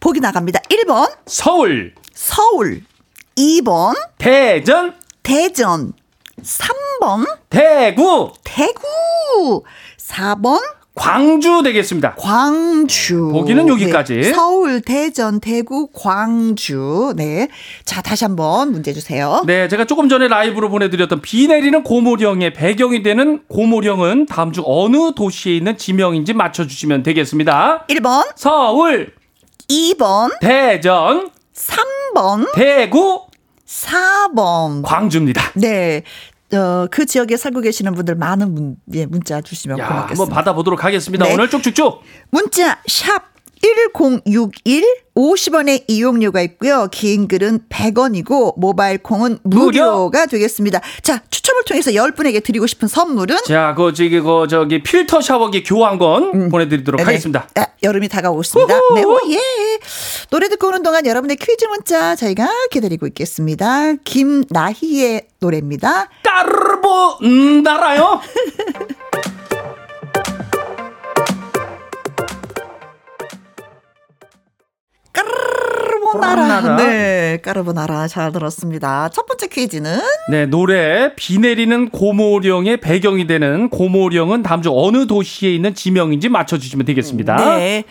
보기 0.00 0.20
나갑니다. 0.20 0.60
1번 0.60 1.12
서울, 1.26 1.92
서울, 2.12 2.82
2번 3.36 3.94
대전, 4.18 4.94
대전, 5.22 5.92
3번 6.42 7.26
대구, 7.50 8.32
대구, 8.44 9.62
4번 9.98 10.60
광주 10.94 11.62
되겠습니다. 11.64 12.14
광주. 12.16 13.30
보기는 13.32 13.66
여기까지. 13.68 14.14
네, 14.14 14.32
서울, 14.32 14.80
대전, 14.80 15.40
대구, 15.40 15.88
광주. 15.92 17.12
네. 17.16 17.48
자, 17.84 18.00
다시 18.00 18.24
한번 18.24 18.70
문제 18.70 18.92
주세요. 18.92 19.42
네, 19.44 19.66
제가 19.66 19.86
조금 19.86 20.08
전에 20.08 20.28
라이브로 20.28 20.70
보내드렸던 20.70 21.20
비 21.20 21.48
내리는 21.48 21.82
고모령의 21.82 22.52
배경이 22.52 23.02
되는 23.02 23.42
고모령은 23.48 24.26
다음 24.26 24.52
중 24.52 24.62
어느 24.66 25.12
도시에 25.16 25.56
있는 25.56 25.76
지명인지 25.76 26.32
맞춰주시면 26.32 27.02
되겠습니다. 27.02 27.86
1번, 27.88 28.28
서울, 28.36 29.12
2번, 29.68 30.38
대전, 30.40 31.30
3번, 31.54 32.52
대구, 32.54 33.26
4번. 33.66 34.82
광주입니다. 34.82 35.52
네. 35.54 36.02
어, 36.52 36.86
그 36.90 37.06
지역에 37.06 37.36
살고 37.36 37.60
계시는 37.62 37.94
분들 37.94 38.14
많은 38.16 38.54
문, 38.54 38.76
예, 38.92 39.06
문자 39.06 39.40
주시면 39.40 39.78
야, 39.78 39.84
한번 39.84 39.96
고맙겠습니다. 39.98 40.34
받아보도록 40.34 40.84
하겠습니다. 40.84 41.24
네. 41.26 41.34
오늘 41.34 41.48
쭉쭉쭉. 41.50 42.02
문자 42.30 42.78
샵 42.86 43.33
1061 43.64 44.84
50원의 45.14 45.84
이용료가 45.86 46.42
있고요. 46.42 46.88
긴 46.90 47.28
글은 47.28 47.60
100원이고 47.70 48.58
모바일 48.58 48.98
콩은 48.98 49.38
무료가 49.44 50.26
되겠습니다. 50.26 50.80
자, 51.02 51.22
추첨을 51.30 51.62
통해서 51.64 51.92
10분에게 51.92 52.42
드리고 52.42 52.66
싶은 52.66 52.88
선물은 52.88 53.36
자, 53.46 53.74
그 53.76 53.92
저기 53.94 54.20
그 54.20 54.46
저기 54.50 54.82
필터 54.82 55.20
샤워기 55.22 55.62
교환권 55.62 56.48
보내 56.50 56.68
드리도록 56.68 56.98
네네. 56.98 57.06
하겠습니다. 57.06 57.48
아, 57.54 57.66
여름이 57.82 58.08
다가오고 58.08 58.40
있습니다. 58.42 58.74
우후. 58.76 58.94
네, 58.96 59.04
오, 59.04 59.20
예. 59.32 59.38
노래 60.30 60.48
듣고 60.48 60.68
오는 60.68 60.82
동안 60.82 61.06
여러분의 61.06 61.36
퀴즈 61.36 61.64
문자 61.66 62.16
저희가 62.16 62.48
기다리고 62.70 63.06
있겠습니다. 63.06 63.94
김나희의 64.04 65.28
노래입니다. 65.40 66.10
까르보 66.22 67.18
음, 67.22 67.62
나라요? 67.62 68.20
까르보나라. 75.14 76.76
네, 76.76 77.38
까르보나라 77.42 78.08
잘 78.08 78.32
들었습니다. 78.32 79.08
첫 79.10 79.26
번째 79.26 79.46
퀴즈는 79.46 79.98
네, 80.30 80.46
노래 80.46 81.14
비 81.14 81.38
내리는 81.38 81.88
고모령의 81.90 82.78
배경이 82.78 83.26
되는 83.26 83.70
고모령은 83.70 84.42
다음 84.42 84.60
중 84.62 84.72
어느 84.76 85.06
도시에 85.06 85.54
있는 85.54 85.74
지명인지 85.74 86.28
맞춰주시면 86.28 86.84
되겠습니다. 86.86 87.56
네. 87.56 87.84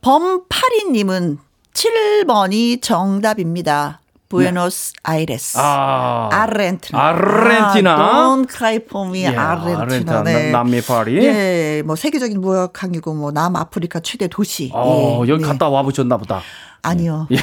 범파리님은 0.00 1.38
7번이 1.72 2.82
정답입니다. 2.82 4.00
부에노스 4.34 4.94
아이레스. 5.02 5.58
아, 5.60 6.28
아르헨티나. 6.32 7.00
아르헨티나. 7.00 7.94
아, 7.94 8.12
Don't 8.12 8.50
cry 8.50 8.76
for 8.76 9.08
me, 9.08 9.22
예, 9.22 9.28
아르헨티나. 9.28 9.80
아르헨티나, 9.82 10.22
네. 10.24 10.50
남미 10.50 10.80
파리. 10.82 11.24
예, 11.24 11.82
뭐 11.86 11.94
세계적인 11.94 12.40
무역항이고 12.40 13.14
뭐 13.14 13.30
남아프리카 13.30 14.00
최대 14.00 14.26
도시. 14.26 14.70
어, 14.74 15.22
예, 15.24 15.28
여기 15.30 15.42
네. 15.42 15.48
갔다 15.48 15.68
와 15.68 15.82
보셨나 15.82 16.16
보다. 16.16 16.40
아니요. 16.82 17.28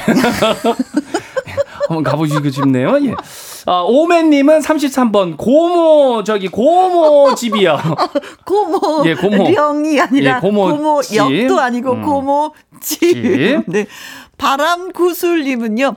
한번 1.88 2.04
가보시고 2.04 2.50
싶네요. 2.50 2.98
예. 3.04 3.14
아, 3.66 3.82
오맨님은 3.86 4.60
33번 4.60 5.36
고모 5.36 6.22
저기 6.24 6.48
고모 6.48 7.34
집이요. 7.34 7.78
고모, 8.44 9.02
예, 9.06 9.14
고모. 9.14 9.50
령이 9.50 10.00
아니라 10.00 10.36
예, 10.36 10.40
고모 10.40 10.68
고모, 10.68 11.02
집. 11.02 11.16
역도 11.16 11.60
아니고 11.60 11.92
음. 11.92 12.02
고모 12.02 12.52
집. 12.80 12.98
집. 13.00 13.62
네. 13.70 13.86
바람구슬님은요. 14.38 15.94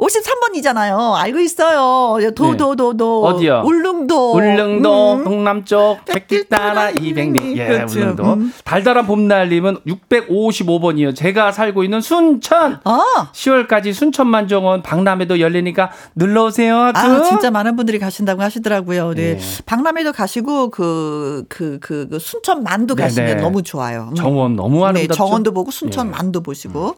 53번이잖아요. 0.00 1.14
알고 1.14 1.38
있어요. 1.40 2.18
도도도도. 2.34 3.22
네. 3.22 3.28
어디요? 3.28 3.62
울릉도. 3.64 4.32
울릉도 4.32 5.14
음. 5.14 5.24
동남쪽 5.24 6.04
백길 6.06 6.48
따라 6.48 6.90
200리. 6.90 7.56
예, 7.56 7.66
그렇죠. 7.66 7.98
울릉도. 7.98 8.24
음. 8.24 8.52
달달한 8.64 9.06
봄날님은 9.06 9.80
655번이요. 9.86 11.14
제가 11.14 11.52
살고 11.52 11.84
있는 11.84 12.00
순천. 12.00 12.80
아, 12.84 13.30
10월까지 13.32 13.92
순천 13.92 14.26
만정원 14.26 14.82
박람회도 14.82 15.38
열리니까 15.40 15.90
눌러 16.14 16.46
오세요. 16.46 16.92
아, 16.94 17.22
진짜 17.22 17.50
많은 17.50 17.76
분들이 17.76 17.98
가신다고 17.98 18.42
하시더라고요. 18.42 19.14
네. 19.14 19.22
예. 19.22 19.38
박람회도 19.66 20.12
가시고 20.12 20.70
그, 20.70 21.44
그, 21.48 21.78
그, 21.80 22.08
그 22.10 22.18
순천 22.18 22.62
만도 22.62 22.94
네네. 22.94 23.06
가시면 23.08 23.36
너무 23.38 23.62
좋아요. 23.62 24.08
음. 24.10 24.14
정원 24.14 24.56
너무 24.56 24.78
네, 24.78 24.84
아름답죠. 24.86 25.14
정원도 25.14 25.52
보고 25.52 25.70
순천 25.70 26.06
예. 26.06 26.10
만도 26.10 26.40
보시고. 26.40 26.96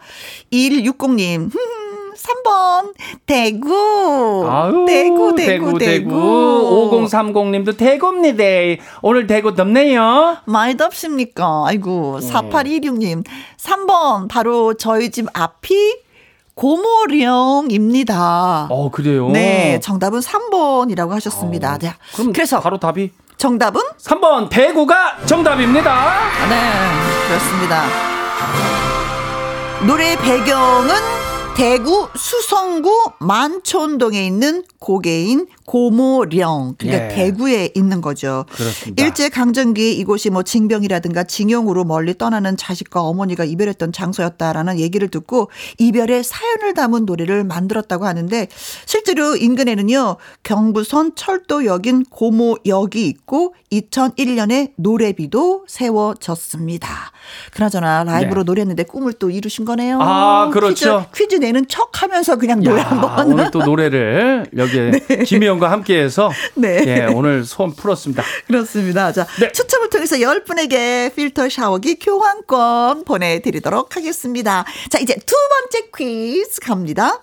2160님. 0.52 1.50
3번 2.16 2.92
대구. 3.26 4.46
아유, 4.48 4.84
대구 4.86 5.34
대구 5.34 5.78
대구. 5.78 6.10
5030님도 6.92 7.76
대구입니다. 7.76 8.82
오늘 9.02 9.26
대구 9.26 9.54
덥네요. 9.54 10.38
많이 10.44 10.76
덥습니까? 10.76 11.64
아이고. 11.66 12.18
네. 12.20 12.30
4816님. 12.32 13.24
3번 13.58 14.28
바로 14.28 14.74
저희 14.74 15.10
집 15.10 15.26
앞이 15.32 15.96
고모령입니다. 16.54 18.66
어, 18.70 18.90
그래요. 18.90 19.30
네, 19.30 19.80
정답은 19.80 20.20
3번이라고 20.20 21.10
하셨습니다. 21.10 21.78
네. 21.78 21.94
그럼 22.14 22.32
그래서 22.32 22.60
바로 22.60 22.78
답이 22.78 23.10
정답은 23.38 23.80
3번 23.98 24.48
대구가 24.50 25.16
정답입니다. 25.26 26.14
네, 26.48 27.28
그렇습니다. 27.28 27.84
노래 29.86 30.16
배경은 30.16 31.21
대구 31.54 32.08
수성구 32.16 33.12
만촌동에 33.20 34.26
있는 34.26 34.64
고개인 34.78 35.46
고모령. 35.66 36.74
그러니까 36.78 37.04
예. 37.04 37.14
대구에 37.14 37.70
있는 37.74 38.00
거죠. 38.00 38.46
그렇습니다. 38.50 39.04
일제 39.04 39.28
강점기 39.28 39.96
이곳이 39.96 40.30
뭐 40.30 40.42
징병이라든가 40.42 41.24
징용으로 41.24 41.84
멀리 41.84 42.16
떠나는 42.16 42.56
자식과 42.56 43.02
어머니가 43.02 43.44
이별했던 43.44 43.92
장소였다라는 43.92 44.78
얘기를 44.78 45.08
듣고 45.08 45.50
이별의 45.78 46.24
사연을 46.24 46.74
담은 46.74 47.04
노래를 47.04 47.44
만들었다고 47.44 48.06
하는데 48.06 48.48
실제로 48.86 49.36
인근에는요 49.36 50.16
경부선 50.42 51.12
철도역인 51.14 52.06
고모역이 52.10 53.06
있고 53.06 53.54
2001년에 53.70 54.72
노래비도 54.76 55.66
세워졌습니다. 55.68 57.11
그나저나 57.52 58.04
라이브로 58.04 58.42
네. 58.42 58.46
노래했는데 58.46 58.84
꿈을 58.84 59.12
또 59.14 59.30
이루신 59.30 59.64
거네요. 59.64 59.98
아, 60.00 60.50
그렇죠. 60.52 61.06
퀴즈, 61.14 61.24
퀴즈 61.24 61.34
내는 61.36 61.66
척 61.68 62.02
하면서 62.02 62.36
그냥 62.36 62.60
노래 62.62 62.80
야, 62.80 62.90
한번. 62.90 63.26
오늘 63.32 63.50
또 63.50 63.62
노래를 63.62 64.46
여기에 64.56 64.92
김혜영과 65.26 65.70
함께 65.70 66.00
해서 66.00 66.30
네. 66.54 66.82
예, 66.86 67.06
오늘 67.12 67.44
소원 67.44 67.74
풀었습니다. 67.74 68.22
그렇습니다. 68.46 69.12
자, 69.12 69.26
네. 69.40 69.52
추첨을 69.52 69.90
통해서 69.90 70.16
10분에게 70.16 71.14
필터 71.14 71.48
샤워기 71.48 71.98
교환권 71.98 73.04
보내드리도록 73.04 73.96
하겠습니다. 73.96 74.64
자, 74.90 74.98
이제 74.98 75.14
두 75.14 75.34
번째 75.50 75.88
퀴즈 75.96 76.60
갑니다. 76.60 77.20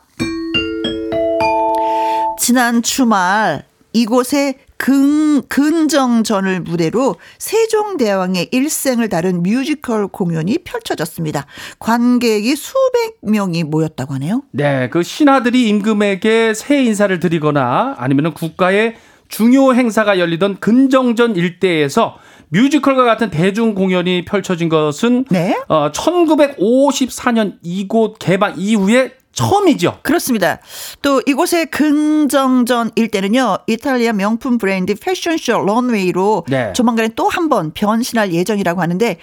지난 2.40 2.82
주말 2.82 3.64
이곳에 3.94 4.56
근, 4.80 5.46
근정전을 5.50 6.62
무대로 6.62 7.16
세종대왕의 7.38 8.48
일생을 8.52 9.10
다룬 9.10 9.44
뮤지컬 9.44 10.08
공연이 10.08 10.58
펼쳐졌습니다. 10.60 11.46
관객이 11.80 12.56
수백 12.56 13.18
명이 13.22 13.66
모였다고 13.66 14.14
하네요. 14.14 14.44
네, 14.52 14.90
그 14.90 15.04
신하들이 15.04 15.68
임금에게 15.68 16.54
새 16.54 16.82
인사를 16.82 17.20
드리거나 17.20 17.96
아니면 17.98 18.34
국가의 18.34 18.96
중요 19.28 19.74
행사가 19.74 20.18
열리던 20.18 20.60
근정전 20.62 21.36
일대에서 21.36 22.18
뮤지컬과 22.48 23.04
같은 23.04 23.30
대중 23.30 23.76
공연이 23.76 24.24
펼쳐진 24.24 24.70
것은 24.70 25.26
네. 25.30 25.60
어, 25.68 25.92
1954년 25.92 27.58
이곳 27.62 28.18
개방 28.18 28.56
이후에 28.58 29.12
처음이죠. 29.48 30.00
그렇습니다. 30.04 30.60
또 31.02 31.22
이곳의 31.26 31.68
근정전 31.68 32.92
일대는요, 32.96 33.60
이탈리아 33.68 34.14
명품 34.14 34.58
브랜드 34.58 34.94
패션쇼 34.96 35.60
런웨이로 35.66 36.46
네. 36.48 36.74
조만간에 36.74 37.10
또 37.16 37.30
한 37.30 37.48
번 37.50 37.72
변신할 37.74 38.34
예정이라고 38.34 38.82
하는데, 38.82 39.18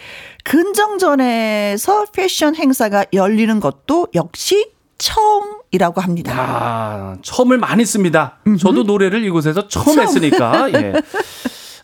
근정전에서 0.44 2.07
패션 2.12 2.55
행사가 2.57 3.05
열리는 3.12 3.61
것도 3.61 4.09
역시 4.14 4.70
처음이라고 4.98 6.00
합니다. 6.00 6.33
아, 6.37 7.16
처음을 7.22 7.59
많이 7.59 7.85
씁니다. 7.85 8.38
저도 8.59 8.85
노래를 8.85 9.24
이곳에서 9.24 9.68
처음, 9.68 9.85
처음. 9.96 10.00
했으니까. 10.00 10.70
예. 10.74 10.92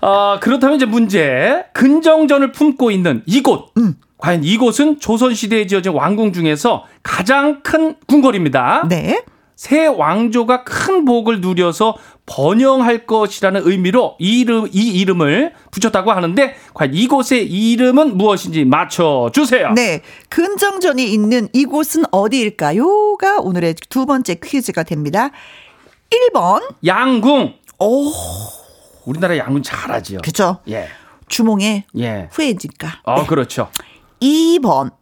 아, 0.01 0.39
그렇다면 0.41 0.77
이제 0.77 0.87
문제. 0.87 1.65
근정전을 1.75 2.53
품고 2.53 2.91
있는 2.91 3.23
이곳. 3.27 3.71
음. 3.77 3.97
과연 4.23 4.45
이곳은 4.45 5.01
조선시대에 5.01 5.67
지어진 5.67 5.93
왕궁 5.93 6.33
중에서 6.33 6.85
가장 7.03 7.61
큰 7.65 7.97
궁궐입니다. 8.07 8.85
네. 8.89 9.25
새 9.57 9.87
왕조가 9.87 10.63
큰 10.63 11.05
복을 11.05 11.41
누려서 11.41 11.97
번영할 12.27 13.05
것이라는 13.07 13.63
의미로 13.65 14.17
이 14.21 14.41
이름, 14.41 14.69
이 14.73 15.01
이름을 15.01 15.55
붙였다고 15.73 16.13
하는데 16.13 16.55
과연 16.73 16.95
이곳의 16.95 17.51
이름은 17.51 18.17
무엇인지 18.17 18.65
맞춰주세요. 18.65 19.73
네. 19.73 20.03
근정전이 20.29 21.05
있는 21.13 21.49
이곳은 21.53 22.05
어디일까요?가 22.13 23.41
오늘의 23.41 23.75
두 23.89 24.07
번째 24.07 24.37
퀴즈가 24.37 24.85
됩니다. 24.85 25.31
1번. 26.11 26.63
양궁. 26.87 27.55
오, 27.81 28.13
우리나라 29.05 29.37
양궁 29.37 29.65
잘하지요. 29.65 30.21
그죠. 30.23 30.59
예. 30.69 30.87
주몽의 31.27 31.85
예. 31.99 32.29
후예니까. 32.31 33.01
어, 33.03 33.27
그렇죠. 33.27 33.69
2번. 34.23 34.93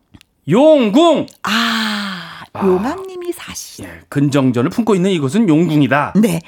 용궁. 0.48 1.26
아, 1.42 2.42
용왕님이 2.56 3.32
사실. 3.32 3.84
예, 3.84 4.00
근정전을 4.08 4.70
품고 4.70 4.94
있는 4.94 5.10
이곳은 5.10 5.48
용궁이다. 5.48 6.14
네. 6.16 6.40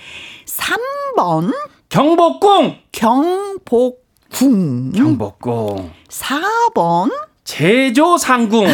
3번 0.47 1.55
경복궁. 1.91 2.79
경복궁. 2.93 3.93
경복궁. 4.93 5.91
4번 6.09 7.11
제조 7.45 8.17
상궁. 8.19 8.69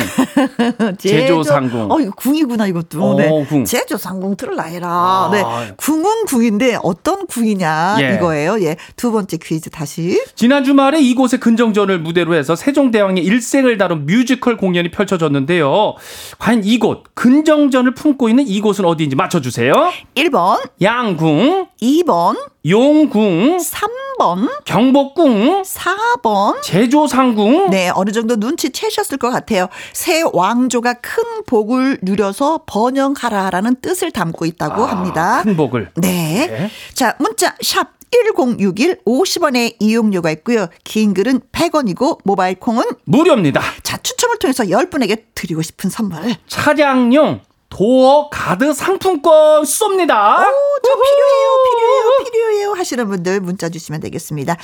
제조 0.98 1.42
상궁. 1.42 1.90
어, 1.90 2.00
이거 2.00 2.10
궁이구나, 2.12 2.66
이것도. 2.66 3.02
어, 3.02 3.16
네. 3.16 3.46
궁. 3.48 3.64
제조 3.64 3.96
상궁 3.96 4.36
틀을라 4.36 4.64
해라. 4.64 4.88
아. 4.88 5.30
네. 5.32 5.72
궁은 5.76 6.26
궁인데 6.26 6.78
어떤 6.82 7.26
궁이냐, 7.26 7.96
예. 8.00 8.14
이거예요. 8.14 8.60
예. 8.62 8.76
두 8.96 9.10
번째 9.10 9.38
퀴즈 9.38 9.70
다시. 9.70 10.22
지난 10.34 10.64
주말에 10.64 11.00
이곳의 11.00 11.40
근정전을 11.40 12.00
무대로 12.00 12.34
해서 12.34 12.54
세종대왕의 12.54 13.24
일생을 13.24 13.78
다룬 13.78 14.04
뮤지컬 14.04 14.56
공연이 14.58 14.90
펼쳐졌는데요. 14.90 15.94
과연 16.38 16.62
이곳 16.64 17.04
근정전을 17.14 17.94
품고 17.94 18.28
있는 18.28 18.46
이곳은 18.46 18.84
어디인지 18.84 19.16
맞춰주세요. 19.16 19.72
1번, 20.14 20.60
양궁, 20.82 21.68
2번, 21.80 22.36
용궁, 22.66 23.58
3번, 23.58 24.48
경복궁, 24.64 25.62
4번. 25.62 26.60
제조상궁. 26.62 27.70
네, 27.70 27.90
어느 27.94 28.10
정도 28.10 28.36
눈치채셨을 28.36 29.16
것 29.18 29.30
같아요. 29.30 29.68
새 29.92 30.22
왕조가 30.32 30.94
큰 30.94 31.22
복을 31.46 31.98
누려서 32.02 32.64
번영하라라는 32.66 33.76
뜻을 33.80 34.10
담고 34.10 34.44
있다고 34.44 34.84
합니다. 34.84 35.38
아, 35.38 35.42
큰 35.42 35.56
복을. 35.56 35.90
네. 35.96 36.48
네. 36.50 36.70
자, 36.94 37.14
문자 37.18 37.54
샵 37.62 37.98
1061 38.10 39.02
50원의 39.04 39.76
이용료가 39.78 40.30
있고요. 40.32 40.68
긴 40.82 41.14
글은 41.14 41.40
100원이고 41.52 42.18
모바일 42.24 42.58
콩은 42.58 42.82
무료입니다. 43.04 43.60
자, 43.82 43.98
추첨을 43.98 44.38
통해서 44.38 44.64
10분에게 44.64 45.24
드리고 45.34 45.62
싶은 45.62 45.90
선물. 45.90 46.34
차량용 46.48 47.40
도어 47.68 48.30
가드 48.30 48.72
상품권 48.72 49.62
쏩니다. 49.62 50.36
저 50.82 50.90
필요해요, 50.94 51.56
필요해요, 51.64 52.24
필요해요 52.24 52.72
하시는 52.72 53.06
분들 53.08 53.40
문자 53.40 53.68
주시면 53.68 54.00
되겠습니다. 54.00 54.56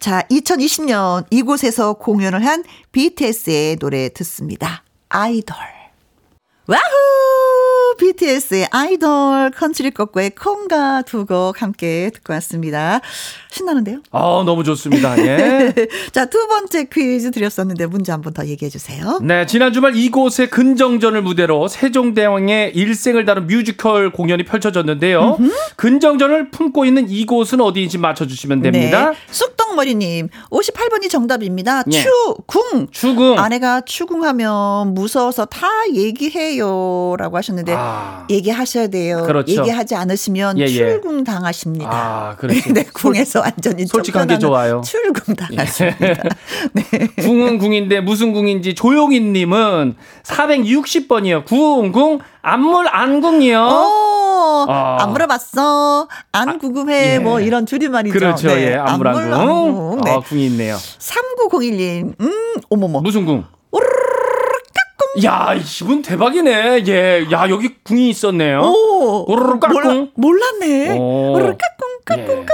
자, 0.00 0.22
2020년 0.30 1.26
이곳에서 1.30 1.94
공연을 1.94 2.44
한 2.44 2.64
BTS의 2.92 3.76
노래 3.76 4.08
듣습니다. 4.10 4.84
아이돌. 5.08 5.56
와후! 6.68 7.61
BTS의 7.96 8.68
아이돌 8.70 9.50
컨트리 9.56 9.90
꼬꼬의 9.90 10.30
콩가 10.34 11.02
두 11.02 11.22
곡 11.24 11.62
함께 11.62 12.10
듣고 12.12 12.32
왔습니다. 12.34 13.00
신나는데요? 13.50 14.00
아, 14.10 14.42
너무 14.44 14.64
좋습니다. 14.64 15.16
예. 15.18 15.72
자, 16.10 16.26
두 16.26 16.46
번째 16.48 16.84
퀴즈 16.92 17.30
드렸었는데 17.30 17.86
문제 17.86 18.10
한번 18.12 18.32
더 18.32 18.44
얘기해 18.46 18.68
주세요. 18.70 19.18
네, 19.22 19.46
지난 19.46 19.72
주말 19.72 19.94
이곳의 19.94 20.50
근정전을 20.50 21.22
무대로 21.22 21.68
세종대왕의 21.68 22.72
일생을 22.74 23.24
다룬 23.24 23.46
뮤지컬 23.46 24.10
공연이 24.10 24.44
펼쳐졌는데요. 24.44 25.38
근정전을 25.76 26.50
품고 26.50 26.84
있는 26.86 27.08
이곳은 27.08 27.60
어디인지 27.60 27.98
맞춰 27.98 28.26
주시면 28.26 28.62
됩니다. 28.62 29.10
네. 29.10 29.16
쑥떡머리 29.30 29.94
님, 29.94 30.28
58번이 30.50 31.08
정답입니다. 31.10 31.84
예. 31.92 32.02
추궁. 32.02 32.88
추궁. 32.90 33.38
아내가 33.38 33.82
추궁하면 33.82 34.94
무서워서 34.94 35.44
다 35.44 35.68
얘기해요. 35.94 37.14
라고 37.18 37.36
하셨는데, 37.36 37.72
아. 37.82 38.26
얘기하셔야 38.30 38.86
돼요. 38.88 39.24
그렇죠. 39.26 39.52
얘기하지 39.52 39.94
않으시면 39.94 40.58
예, 40.58 40.62
예. 40.64 40.68
출궁 40.68 41.24
당하십니다. 41.24 41.90
아, 41.90 42.36
그렇죠. 42.36 42.60
네, 42.72 42.84
궁에서 42.92 43.40
완전히 43.40 43.86
솔직한 43.86 44.26
게 44.26 44.38
좋아요. 44.38 44.82
예. 44.84 44.88
출궁 44.88 45.34
당하십니다. 45.34 46.22
네. 46.72 46.82
궁은 47.22 47.58
궁인데 47.58 48.00
무슨 48.00 48.32
궁인지 48.32 48.74
조용희 48.74 49.20
님은 49.20 49.96
460번이요. 50.24 51.44
궁, 51.44 51.92
궁, 51.92 52.18
안물, 52.42 52.88
안궁이요. 52.88 53.60
어, 53.60 54.66
아. 54.68 54.98
안 55.00 55.12
물어봤어. 55.12 56.08
안 56.32 56.58
궁금해. 56.58 57.14
예. 57.14 57.18
뭐 57.18 57.40
이런 57.40 57.66
줄임말이죠. 57.66 58.12
그렇죠. 58.18 58.48
네. 58.48 58.72
예, 58.72 58.74
안물, 58.74 59.08
안물, 59.08 59.22
안궁. 59.32 59.46
안궁. 59.48 60.00
네. 60.04 60.10
아, 60.10 60.20
궁이 60.20 60.46
있네요. 60.46 60.76
3901님, 60.76 62.14
음, 62.20 62.32
어머머. 62.70 63.00
무슨 63.00 63.24
궁? 63.24 63.44
야, 65.24 65.54
이분 65.54 66.02
대박이네. 66.02 66.84
예. 66.86 67.26
야, 67.30 67.48
여기 67.50 67.74
궁이 67.84 68.08
있었네요. 68.10 68.60
오, 68.62 69.24
오르르 69.30 69.58
깍꿍. 69.60 69.82
몰라, 70.14 70.16
몰랐네. 70.58 70.98
오. 70.98 71.32
오르르 71.34 71.56
까꿍, 71.56 72.24
까꿍, 72.26 72.46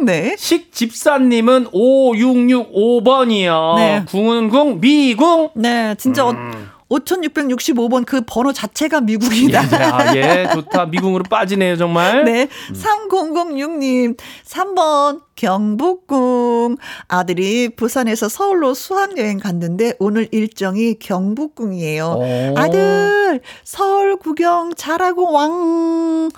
예. 0.00 0.04
네. 0.04 0.36
식 0.38 0.72
집사님은 0.72 1.68
5665번이요. 1.70 3.76
네. 3.76 4.04
궁은 4.08 4.48
궁, 4.50 4.80
미궁. 4.80 5.50
네, 5.54 5.94
진짜 5.96 6.28
음. 6.28 6.70
5665번 6.90 8.04
그 8.06 8.20
번호 8.26 8.52
자체가 8.52 9.00
미국이다. 9.00 9.60
아, 9.60 10.14
예, 10.14 10.48
좋다. 10.52 10.86
미궁으로 10.86 11.24
빠지네요, 11.24 11.76
정말. 11.76 12.24
네. 12.24 12.48
3006님, 12.72 14.16
3번, 14.44 15.20
경복궁. 15.36 16.76
아들이 17.08 17.68
부산에서 17.68 18.28
서울로 18.28 18.74
수학여행 18.74 19.38
갔는데 19.38 19.94
오늘 19.98 20.28
일정이 20.32 20.98
경복궁이에요. 20.98 22.04
오. 22.04 22.54
아들, 22.56 23.40
서울 23.62 24.16
구경 24.16 24.72
잘하고 24.74 25.32
왕, 25.32 26.30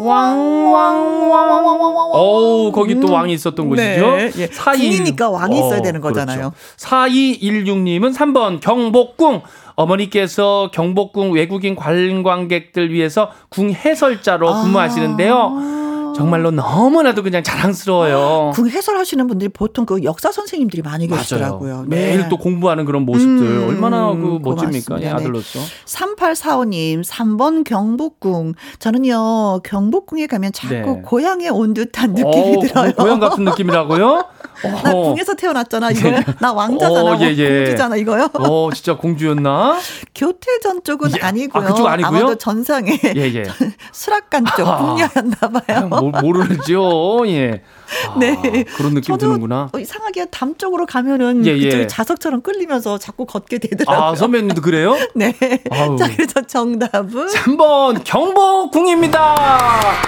왕, 0.00 0.06
왕, 0.06 0.72
왕, 0.72 1.30
왕, 1.30 1.66
왕, 1.66 1.80
왕, 1.80 1.96
왕. 1.96 2.10
어우, 2.12 2.72
거기 2.72 2.98
또 3.00 3.12
왕이 3.12 3.32
있었던 3.32 3.68
네, 3.70 4.00
곳이죠. 4.00 4.40
예. 4.40 4.46
421 4.46 4.98
궁이니까 4.98 5.30
왕이 5.30 5.58
있어야 5.58 5.78
어, 5.78 5.82
되는 5.82 6.00
거잖아요. 6.00 6.52
그렇죠. 6.52 6.56
4216님은 6.78 8.14
3번 8.14 8.60
경복궁. 8.60 9.42
어머니께서 9.74 10.70
경복궁 10.72 11.32
외국인 11.32 11.76
관광객들 11.76 12.90
위해서 12.90 13.30
궁 13.50 13.72
해설자로 13.72 14.48
아. 14.48 14.62
근무하시는데요. 14.62 15.85
정말로 16.16 16.50
너무나도 16.50 17.22
그냥 17.22 17.42
자랑스러워요. 17.42 18.52
궁 18.54 18.68
해설하시는 18.68 19.26
분들이 19.26 19.48
보통 19.48 19.84
그 19.86 20.02
역사 20.02 20.32
선생님들이 20.32 20.82
많이 20.82 21.06
계시더라고요. 21.06 21.84
네. 21.88 21.96
매일 21.96 22.28
또 22.28 22.38
공부하는 22.38 22.84
그런 22.84 23.02
모습들 23.02 23.46
음, 23.46 23.68
얼마나 23.68 24.12
그 24.14 24.38
멋집니까? 24.42 24.96
예, 25.00 25.04
네. 25.06 25.10
아들로서. 25.10 25.60
3845님, 25.84 27.04
3번 27.04 27.64
경복궁. 27.64 28.54
저는요, 28.78 29.60
경복궁에 29.62 30.26
가면 30.26 30.52
자꾸 30.52 30.74
네. 30.74 31.02
고향에 31.04 31.48
온 31.48 31.74
듯한 31.74 32.12
느낌이 32.14 32.56
어, 32.56 32.60
들어요. 32.60 32.92
고향 32.92 33.20
같은 33.20 33.44
느낌이라고요? 33.44 34.24
나 34.82 34.92
어. 34.92 35.02
궁에서 35.10 35.34
태어났잖아, 35.34 35.90
이거요. 35.90 36.20
나 36.40 36.52
왕자잖아, 36.52 37.12
어, 37.12 37.18
예, 37.20 37.34
예. 37.36 37.64
공주잖아, 37.64 37.96
이거요. 37.96 38.30
어, 38.34 38.70
진짜 38.72 38.96
공주였나? 38.96 39.78
교태전 40.14 40.82
쪽은 40.82 41.10
예. 41.16 41.20
아니고요. 41.20 41.62
아, 41.62 41.66
그쪽 41.66 41.86
아니고요? 41.86 42.12
마도 42.22 42.34
전상에 42.36 42.98
예, 43.16 43.20
예. 43.20 43.44
수락관 43.96 44.44
쪽 44.56 44.68
아. 44.68 44.76
궁녀였나 44.76 45.36
봐요. 45.64 45.88
모, 45.88 46.10
모르죠. 46.10 47.22
예. 47.28 47.62
아, 48.10 48.18
네. 48.18 48.64
그런 48.76 48.92
느낌 48.92 49.16
드는구나. 49.16 49.70
어, 49.72 49.78
이상하게 49.78 50.26
담 50.26 50.54
쪽으로 50.56 50.84
가면은 50.84 51.46
예, 51.46 51.56
예. 51.56 51.86
자석처럼 51.86 52.42
끌리면서 52.42 52.98
자꾸 52.98 53.24
걷게 53.24 53.56
되더라고요. 53.58 54.04
아, 54.08 54.14
선배님도 54.14 54.60
그래요? 54.60 54.96
네. 55.16 55.34
아우. 55.70 55.96
자, 55.96 56.08
그래서 56.14 56.42
정답은 56.42 57.28
3번 57.28 58.02
경복궁입니다. 58.04 59.34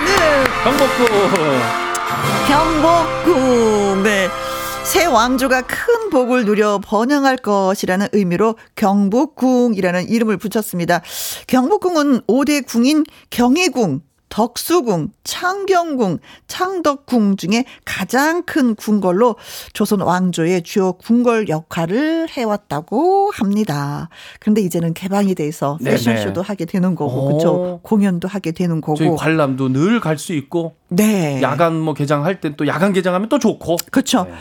네. 0.04 0.44
경복궁. 0.64 1.06
경복궁. 2.46 4.02
네. 4.02 4.28
새 4.88 5.04
왕조가 5.04 5.62
큰 5.62 6.10
복을 6.10 6.44
누려 6.46 6.80
번영할 6.82 7.36
것이라는 7.36 8.08
의미로 8.12 8.56
경복궁이라는 8.76 10.08
이름을 10.08 10.38
붙였습니다. 10.38 11.02
경복궁은 11.46 12.22
5대 12.22 12.66
궁인 12.66 13.04
경희궁, 13.30 14.00
덕수궁, 14.30 15.08
창경궁, 15.24 16.18
창덕궁 16.48 17.36
중에 17.36 17.64
가장 17.84 18.42
큰 18.44 18.74
궁궐로 18.74 19.36
조선 19.74 20.00
왕조의 20.00 20.62
주요 20.62 20.92
궁궐 20.92 21.48
역할을 21.48 22.28
해왔다고 22.30 23.30
합니다. 23.34 24.08
그런데 24.40 24.62
이제는 24.62 24.94
개방이 24.94 25.34
돼서 25.34 25.76
네네. 25.80 25.96
패션쇼도 25.96 26.40
하게 26.42 26.64
되는 26.64 26.94
거고, 26.94 27.12
오. 27.12 27.26
그렇죠? 27.28 27.80
공연도 27.82 28.26
하게 28.28 28.52
되는 28.52 28.80
거고. 28.80 28.96
저희 28.96 29.10
관람도 29.14 29.68
늘 29.68 30.00
갈 30.00 30.16
수 30.18 30.32
있고 30.32 30.74
네. 30.88 31.40
야간 31.42 31.78
뭐 31.78 31.92
개장할 31.94 32.40
땐 32.40 32.54
또 32.56 32.66
야간 32.66 32.92
개장하면 32.94 33.28
또 33.28 33.38
좋고 33.38 33.76
그렇죠. 33.90 34.24
네. 34.24 34.34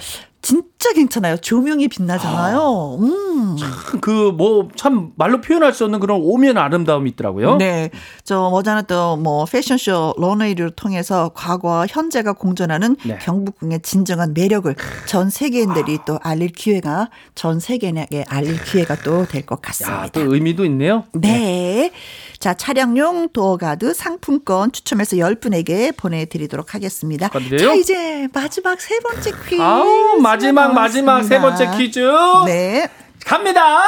진짜 0.48 0.77
괜찮아요. 0.94 1.38
조명이 1.38 1.88
빛나잖아요. 1.90 2.98
음. 3.02 3.58
그뭐 4.02 4.70
참 4.76 5.12
말로 5.16 5.42
표현할 5.42 5.74
수 5.74 5.84
없는 5.86 6.00
그런 6.00 6.20
오면 6.22 6.58
아름다움이 6.58 7.10
있더라고요. 7.12 7.58
네. 7.58 7.90
저 8.24 8.50
머지않아 8.50 8.84
또뭐 8.84 9.46
패션쇼 9.46 10.16
런웨이를 10.18 10.72
통해서 10.72 11.32
과거와 11.34 11.88
현재가 11.90 12.34
공존하는 12.34 12.96
네. 13.06 13.18
경복궁의 13.22 13.82
진정한 13.82 14.34
매력을 14.34 14.74
전 15.06 15.30
세계인들이 15.30 16.00
또 16.06 16.20
알릴 16.22 16.50
기회가 16.50 17.10
전 17.36 17.60
세계에게 17.60 18.26
알릴 18.28 18.64
기회가 18.64 18.96
또 18.98 19.26
될 19.26 19.46
것 19.46 19.62
같습니다. 19.62 20.04
야, 20.04 20.08
또 20.12 20.34
의미도 20.34 20.66
있네요. 20.66 21.04
네. 21.14 21.92
자, 22.40 22.54
차량용 22.54 23.30
도어가드 23.34 23.94
상품권 23.94 24.72
추첨해서 24.72 25.16
10분에게 25.18 25.96
보내 25.98 26.26
드리도록 26.26 26.74
하겠습니다. 26.76 27.28
축하드려요. 27.30 27.68
자, 27.70 27.74
이제 27.76 28.28
마지막 28.34 28.80
세 28.80 29.00
번째 29.00 29.32
퀴즈. 29.50 29.62
아우, 29.62 30.18
마지막 30.22 30.67
마지막 30.74 31.24
세 31.24 31.40
번째 31.40 31.70
퀴즈. 31.78 32.00
네. 32.46 32.88
갑니다. 33.26 33.80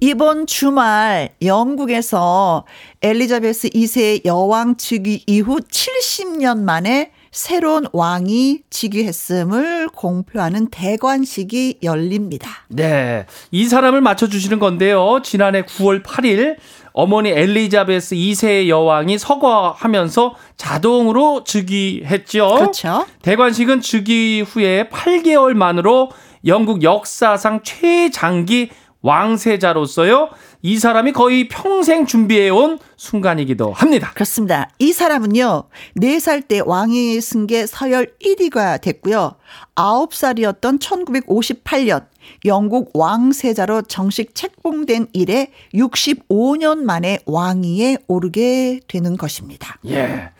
이번 0.00 0.46
주말 0.46 1.30
영국에서 1.40 2.66
엘리자베스 3.00 3.70
2세 3.70 4.26
여왕 4.26 4.76
즉위 4.76 5.24
이후 5.26 5.60
70년 5.60 6.58
만에 6.58 7.10
새로운 7.34 7.84
왕이 7.92 8.60
즉위했음을 8.70 9.88
공표하는 9.88 10.68
대관식이 10.70 11.80
열립니다. 11.82 12.48
네. 12.68 13.26
이 13.50 13.64
사람을 13.66 14.00
맞춰주시는 14.00 14.60
건데요. 14.60 15.20
지난해 15.24 15.62
9월 15.62 16.04
8일 16.04 16.56
어머니 16.92 17.30
엘리자베스 17.30 18.14
2세 18.14 18.68
여왕이 18.68 19.18
서거하면서 19.18 20.36
자동으로 20.56 21.42
즉위했죠. 21.42 22.54
그렇죠. 22.54 23.04
대관식은 23.22 23.80
즉위 23.80 24.42
후에 24.42 24.88
8개월 24.88 25.54
만으로 25.54 26.12
영국 26.46 26.84
역사상 26.84 27.62
최장기 27.64 28.70
왕세자로서요. 29.02 30.30
이 30.66 30.78
사람이 30.78 31.12
거의 31.12 31.46
평생 31.46 32.06
준비해온 32.06 32.78
순간이기도 32.96 33.74
합니다. 33.74 34.12
그렇습니다. 34.14 34.70
이 34.78 34.94
사람은요, 34.94 35.64
4살 36.00 36.48
때 36.48 36.62
왕위 36.64 37.20
승계 37.20 37.66
서열 37.66 38.14
1위가 38.18 38.80
됐고요. 38.80 39.32
9살이었던 39.74 40.80
1958년 40.80 42.06
영국 42.46 42.92
왕세자로 42.94 43.82
정식 43.82 44.34
책봉된 44.34 45.08
이래 45.12 45.50
65년 45.74 46.78
만에 46.78 47.18
왕위에 47.26 47.98
오르게 48.08 48.80
되는 48.88 49.18
것입니다. 49.18 49.76
예. 49.88 50.30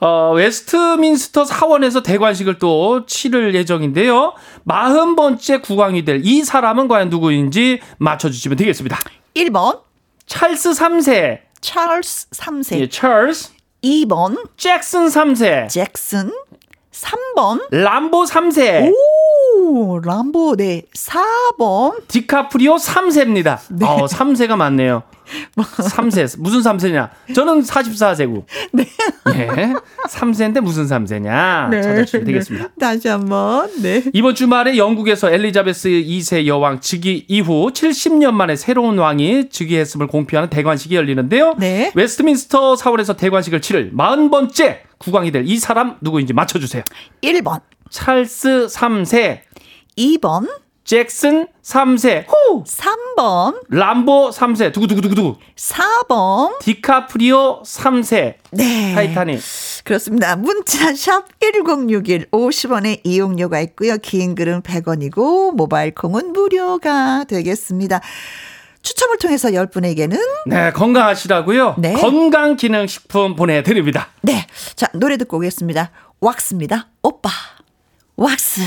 어, 0.00 0.32
웨스트민스터 0.34 1.46
사원에서 1.46 2.02
대관식을 2.02 2.58
또 2.58 3.06
치를 3.06 3.54
예정인데요. 3.54 4.34
40번째 4.68 5.62
국왕이 5.62 6.04
될 6.04 6.20
이 6.22 6.44
사람은 6.44 6.88
과연 6.88 7.08
누구인지 7.08 7.80
맞춰주시면 7.96 8.58
되겠습니다. 8.58 8.98
1번. 9.34 9.80
찰스 10.26 10.70
3세, 10.70 11.40
찰스 11.60 12.28
3세, 12.30 12.78
예, 12.80 12.88
찰스, 12.88 13.50
2번. 13.82 14.38
잭슨 14.56 15.06
3세, 15.08 15.68
잭슨, 15.68 16.30
3번. 16.92 17.60
람보 17.70 18.24
3세, 18.24 18.92
오, 18.92 19.98
람보. 20.00 20.56
네, 20.56 20.82
4번. 20.94 22.06
디카프리오 22.08 22.76
3세입니다. 22.76 23.60
네. 23.70 23.86
어, 23.86 24.06
3세가 24.06 24.56
많네요. 24.56 25.02
3세. 25.56 26.40
무슨 26.40 26.60
3세냐? 26.60 27.10
저는 27.34 27.62
44세고. 27.62 28.44
네. 28.72 28.86
예. 29.34 29.74
3세인데 30.08 30.60
무슨 30.60 30.86
3세냐? 30.86 31.70
찾아주시면 31.82 32.26
되겠습니다. 32.26 32.68
다시 32.80 33.08
한번. 33.08 33.70
네. 33.82 34.02
이번 34.12 34.34
주말에 34.34 34.76
영국에서 34.76 35.30
엘리자베스 35.30 35.88
2세 35.88 36.46
여왕 36.46 36.80
즉위 36.80 37.24
이후 37.28 37.70
70년 37.72 38.32
만에 38.32 38.56
새로운 38.56 38.98
왕이 38.98 39.50
즉위했음을 39.50 40.06
공표하는 40.06 40.50
대관식이 40.50 40.96
열리는데요. 40.96 41.54
네. 41.58 41.92
웨스트민스터 41.94 42.76
사원에서 42.76 43.16
대관식을 43.16 43.60
치를 43.60 43.92
40번째 43.92 44.78
국왕이 44.98 45.30
될 45.30 45.42
이 45.42 45.58
사람 45.58 45.96
누구인지 46.00 46.32
맞춰 46.32 46.58
주세요. 46.60 46.82
1번, 47.22 47.60
찰스 47.90 48.68
3세, 48.70 49.40
2번, 49.98 50.48
잭슨 50.84 51.46
3세, 51.62 52.26
호! 52.28 52.64
3번, 52.64 53.62
람보 53.68 54.30
3세, 54.30 54.72
두구두구두구두구. 54.72 55.36
4번. 55.56 56.58
디카프리오 56.58 57.62
3세, 57.62 58.34
네. 58.50 58.94
타이타닉. 58.94 59.40
그렇습니다. 59.84 60.34
문자 60.36 60.92
샵 60.94 61.24
1061, 61.40 62.30
50원의 62.30 63.00
이용료가 63.04 63.60
있고요. 63.60 63.96
긴 63.98 64.34
글은 64.34 64.62
100원이고 64.62 65.54
모바일 65.54 65.94
콩은 65.94 66.32
무료가 66.32 67.24
되겠습니다. 67.24 68.00
추첨을 68.82 69.18
통해서 69.18 69.48
10분에게는 69.50 70.18
네, 70.46 70.72
건강하시라고요. 70.72 71.76
네. 71.78 71.92
건강 71.94 72.56
기능 72.56 72.88
식품 72.88 73.36
보내 73.36 73.62
드립니다. 73.62 74.08
네. 74.22 74.44
자, 74.74 74.88
노래 74.94 75.16
듣고 75.16 75.36
오겠습니다. 75.36 75.92
왁스입니다. 76.20 76.88
오빠. 77.02 77.30
왁스. 78.16 78.60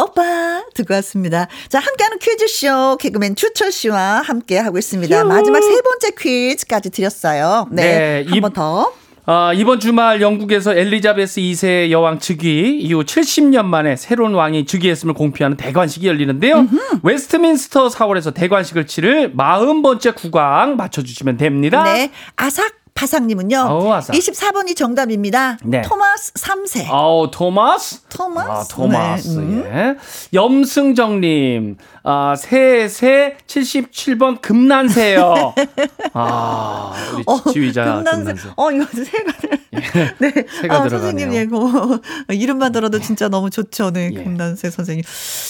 오빠. 0.00 0.62
듣고 0.74 0.94
왔습니다. 0.94 1.46
자, 1.68 1.80
함께하는 1.80 2.18
퀴즈쇼 2.18 2.96
개그맨 2.98 3.34
추철 3.36 3.72
씨와 3.72 4.22
함께 4.24 4.58
하고 4.58 4.78
있습니다. 4.78 5.24
마지막 5.24 5.60
세 5.60 5.80
번째 5.82 6.10
퀴즈까지 6.18 6.90
드렸어요. 6.90 7.66
네. 7.70 7.82
네, 7.82 8.24
이- 8.28 8.32
한번 8.32 8.52
더. 8.52 8.92
아, 9.30 9.52
이번 9.52 9.78
주말 9.78 10.22
영국에서 10.22 10.74
엘리자베스 10.74 11.40
2세 11.42 11.90
여왕 11.90 12.18
즉위 12.18 12.78
이후 12.80 13.04
70년 13.04 13.66
만에 13.66 13.94
새로운 13.96 14.32
왕이 14.32 14.64
즉위했음을 14.64 15.12
공표하는 15.12 15.58
대관식이 15.58 16.06
열리는데요. 16.06 16.66
웨스트민스터 17.02 17.90
사원에서 17.90 18.30
대관식을 18.30 18.86
치를 18.86 19.34
40번째 19.36 20.14
국왕 20.14 20.76
맞춰주시면 20.76 21.36
됩니다. 21.36 21.82
네. 21.82 22.10
아삭 22.36 22.72
바삭님은요. 22.98 23.58
어우, 23.58 23.92
아삭. 23.92 24.16
24번이 24.16 24.74
정답입니다. 24.74 25.56
네. 25.62 25.82
토마스 25.82 26.32
3세. 26.32 26.86
아우 26.90 27.30
토마스. 27.30 28.00
토마스. 28.08 28.50
아, 28.50 28.64
토마스. 28.68 29.28
네, 29.28 29.36
음. 29.38 29.64
예. 29.72 29.96
염승정님, 30.32 31.76
아, 32.02 32.34
세세 32.36 33.36
77번 33.46 34.40
금난새요. 34.40 35.54
아, 36.12 36.92
우리 37.14 37.52
지휘자 37.52 37.84
금난새. 37.84 38.32
금난새. 38.32 38.48
어, 38.56 38.72
이거 38.72 38.84
새가. 38.86 39.32
네. 40.18 40.32
새가 40.60 40.74
아, 40.74 40.82
들어가네요. 40.82 40.98
선생님, 40.98 41.34
예, 41.34 41.46
그, 41.46 42.00
이름만 42.34 42.72
들어도 42.72 42.98
진짜 42.98 43.28
너무 43.28 43.50
좋죠. 43.50 43.90
네. 43.90 44.10
예. 44.12 44.24
금난새 44.24 44.70
선생님. 44.70 45.04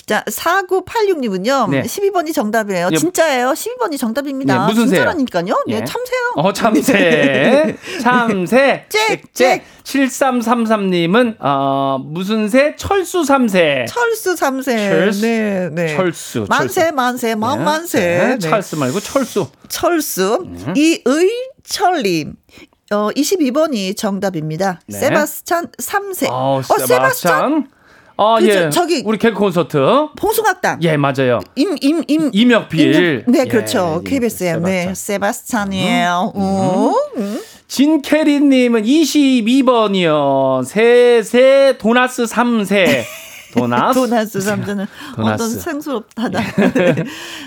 자, 0.06 0.22
4986님은요. 0.24 1.70
네. 1.70 1.82
12번이 1.82 2.34
정답이에요. 2.34 2.90
예. 2.92 2.96
진짜예요. 2.96 3.52
12번이 3.52 3.98
정답입니다. 3.98 4.66
네, 4.66 4.72
무슨 4.72 4.88
새요? 4.88 5.00
진짜라니까요. 5.00 5.64
네, 5.66 5.74
예. 5.76 5.84
참새요. 5.84 6.32
어, 6.36 6.52
참새. 6.52 7.37
참새. 8.02 8.84
짹, 8.88 9.20
짹. 9.32 9.60
7333님은, 9.84 11.36
어, 11.40 11.98
무슨 12.04 12.48
새? 12.48 12.76
철수 12.76 13.22
3세. 13.22 13.86
철수 13.88 14.34
3세. 14.34 14.64
철수. 14.64 15.20
네, 15.22 15.68
네. 15.72 15.96
철수. 15.96 16.46
만세, 16.48 16.90
만세, 16.90 17.34
만만세. 17.34 17.98
네. 18.00 18.26
네. 18.28 18.38
찰스 18.38 18.76
말고 18.76 19.00
철수. 19.00 19.48
철수. 19.68 20.44
음. 20.44 20.74
이의철님. 20.76 22.34
어, 22.90 23.10
22번이 23.10 23.96
정답입니다. 23.96 24.80
네. 24.86 24.98
세바스찬 24.98 25.68
3세. 25.78 26.28
어, 26.30 26.62
세바스찬 26.62 26.86
세바스찬. 26.86 27.68
아, 28.20 28.36
그죠, 28.40 28.50
예. 28.66 28.70
저기- 28.70 29.02
우리 29.06 29.16
개그 29.16 29.36
콘서트. 29.38 29.78
봉숭악단. 30.16 30.82
예, 30.82 30.96
맞아요. 30.96 31.38
임, 31.54 31.76
임, 31.80 32.02
임. 32.08 32.30
이명필. 32.32 33.24
네, 33.28 33.40
예, 33.40 33.44
그렇죠. 33.44 34.02
예, 34.04 34.10
KBSM. 34.10 34.62
네, 34.64 34.92
세바스찬. 34.92 35.70
세바스찬이에요. 35.70 36.32
음. 36.36 36.92
음. 37.16 37.40
진캐리 37.68 38.40
님은 38.40 38.82
22번이요. 38.82 40.64
세세 40.64 41.76
도나스 41.78 42.24
3세. 42.24 43.04
도나스. 43.52 43.98
도나스 44.00 44.40
삼자는 44.40 44.86
도나스. 45.16 45.42
어떤 45.44 45.58
생수롭다다. 45.60 46.40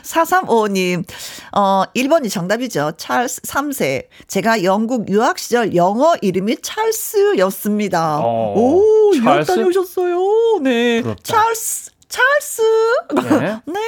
435님, 0.03 1.03
어, 1.55 1.83
1번이 1.95 2.29
정답이죠. 2.29 2.93
찰스 2.97 3.41
3세. 3.41 4.05
제가 4.27 4.63
영국 4.63 5.09
유학 5.09 5.37
시절 5.39 5.75
영어 5.75 6.15
이름이 6.21 6.57
찰스였습니다. 6.61 8.19
어, 8.19 8.53
오, 8.55 9.11
유학 9.15 9.35
찰스? 9.45 9.51
다녀오셨어요. 9.55 10.59
네. 10.63 11.01
부럽다. 11.01 11.21
찰스, 11.23 11.91
찰스. 12.09 12.61
예. 13.41 13.57
네. 13.65 13.79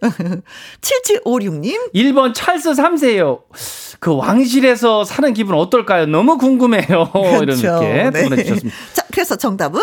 7756님, 0.80 1.92
1번 1.94 2.32
찰스 2.34 2.72
3세요. 2.72 3.40
그 3.98 4.14
왕실에서 4.14 5.04
사는 5.04 5.32
기분 5.34 5.56
어떨까요? 5.56 6.06
너무 6.06 6.38
궁금해요. 6.38 7.10
이런 7.42 7.58
이렇게 7.58 8.10
네. 8.10 8.22
보내주셨습니다. 8.24 8.76
자, 8.92 9.02
그래서 9.10 9.36
정답은 9.36 9.80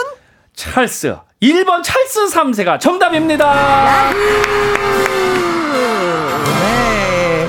찰스. 0.55 1.15
1번 1.41 1.83
찰스 1.83 2.27
3세가 2.27 2.79
정답입니다. 2.79 4.11
네. 6.45 7.47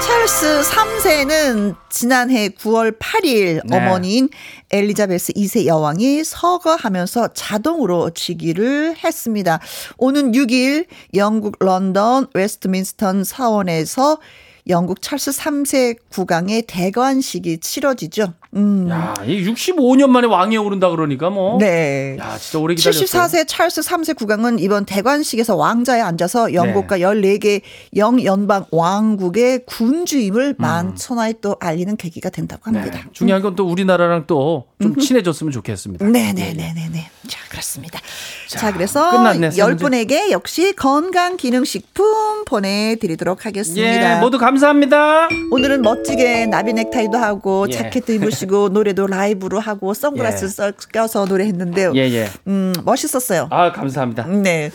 찰스 0.00 0.60
3세는 0.62 1.74
지난해 1.88 2.50
9월 2.50 2.98
8일 2.98 3.62
네. 3.64 3.76
어머니인 3.76 4.28
엘리자베스 4.70 5.32
2세 5.32 5.66
여왕이 5.66 6.22
서거하면서 6.24 7.28
자동으로 7.34 8.10
즉위를 8.10 8.96
했습니다. 9.02 9.58
오는 9.96 10.32
6일 10.32 10.86
영국 11.14 11.56
런던 11.58 12.28
웨스트민스터 12.34 13.24
사원에서 13.24 14.18
영국 14.68 15.00
찰스 15.00 15.30
3세 15.30 15.96
국왕의 16.10 16.62
대관식이 16.62 17.58
치러지죠. 17.58 18.34
음. 18.56 18.88
야, 18.90 19.14
이 19.26 19.44
65년 19.44 20.08
만에 20.08 20.26
왕위에 20.26 20.56
오른다 20.56 20.88
그러니까 20.90 21.30
뭐. 21.30 21.58
네. 21.58 22.16
야, 22.18 22.36
진짜 22.38 22.58
오래 22.58 22.74
기다렸어요. 22.74 23.04
74세 23.06 23.44
찰스 23.46 23.82
3세 23.82 24.16
국왕은 24.16 24.58
이번 24.58 24.84
대관식에서 24.86 25.56
왕좌에 25.56 26.00
앉아서 26.00 26.46
네. 26.46 26.54
영국과 26.54 26.98
14개 26.98 27.60
영연방 27.94 28.66
왕국의 28.70 29.54
음. 29.54 29.60
군주임을 29.66 30.54
만천하에 30.58 31.34
또 31.40 31.56
알리는 31.60 31.96
계기가 31.96 32.30
된다고 32.30 32.62
합니다. 32.64 32.90
네. 32.98 33.04
중요한 33.12 33.42
건 33.42 33.56
또 33.56 33.64
우리나라랑 33.66 34.26
또 34.26 34.66
좀 34.78 34.94
친해졌으면 34.96 35.50
좋겠습니다. 35.52 36.04
네 36.06 36.32
네 36.34 36.52
네 36.52 36.72
네 36.74 36.88
네. 36.92 37.10
자, 37.26 37.38
그렇습니다. 37.48 37.98
자, 38.46 38.58
자, 38.58 38.72
그래서 38.72 39.10
끝났네, 39.10 39.48
문제. 39.48 39.62
10분에게 39.62 40.30
역시 40.30 40.74
건강 40.76 41.36
기능 41.38 41.64
식품 41.64 42.44
보내 42.44 42.96
드리도록 43.00 43.46
하겠습니다. 43.46 44.16
예, 44.16 44.20
모두 44.20 44.36
감사합니다. 44.38 45.28
오늘은 45.50 45.80
멋지게 45.80 46.46
나비 46.46 46.74
넥타이도 46.74 47.16
하고 47.16 47.66
예. 47.70 47.72
자켓도 47.72 48.12
입으시고 48.12 48.45
가지고 48.46 48.68
노래도 48.68 49.06
라이브로 49.06 49.58
하고 49.60 49.92
선글라스 49.92 50.44
예. 50.44 50.48
써- 50.48 50.72
껴서 50.92 51.24
노래했는데요. 51.26 51.92
예, 51.96 52.00
예. 52.12 52.28
음, 52.46 52.72
멋있었어요. 52.84 53.48
아, 53.50 53.72
감사합니다. 53.72 54.26
네. 54.26 54.70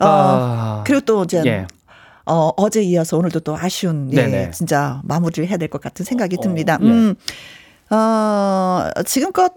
어, 0.00 0.06
아. 0.06 0.84
그리고 0.86 1.00
또 1.04 1.24
이제 1.24 1.42
예. 1.44 1.66
어, 2.26 2.50
어제 2.56 2.82
이어서 2.82 3.16
오늘도 3.18 3.40
또 3.40 3.56
아쉬운 3.56 4.10
예. 4.12 4.50
진짜 4.52 5.00
마무리를 5.04 5.46
해야 5.48 5.56
될 5.56 5.68
것 5.68 5.80
같은 5.80 6.04
생각이 6.04 6.36
어, 6.38 6.40
듭니다. 6.42 6.78
예. 6.80 6.86
음. 6.86 7.14
어, 7.90 8.88
지금껏 9.04 9.52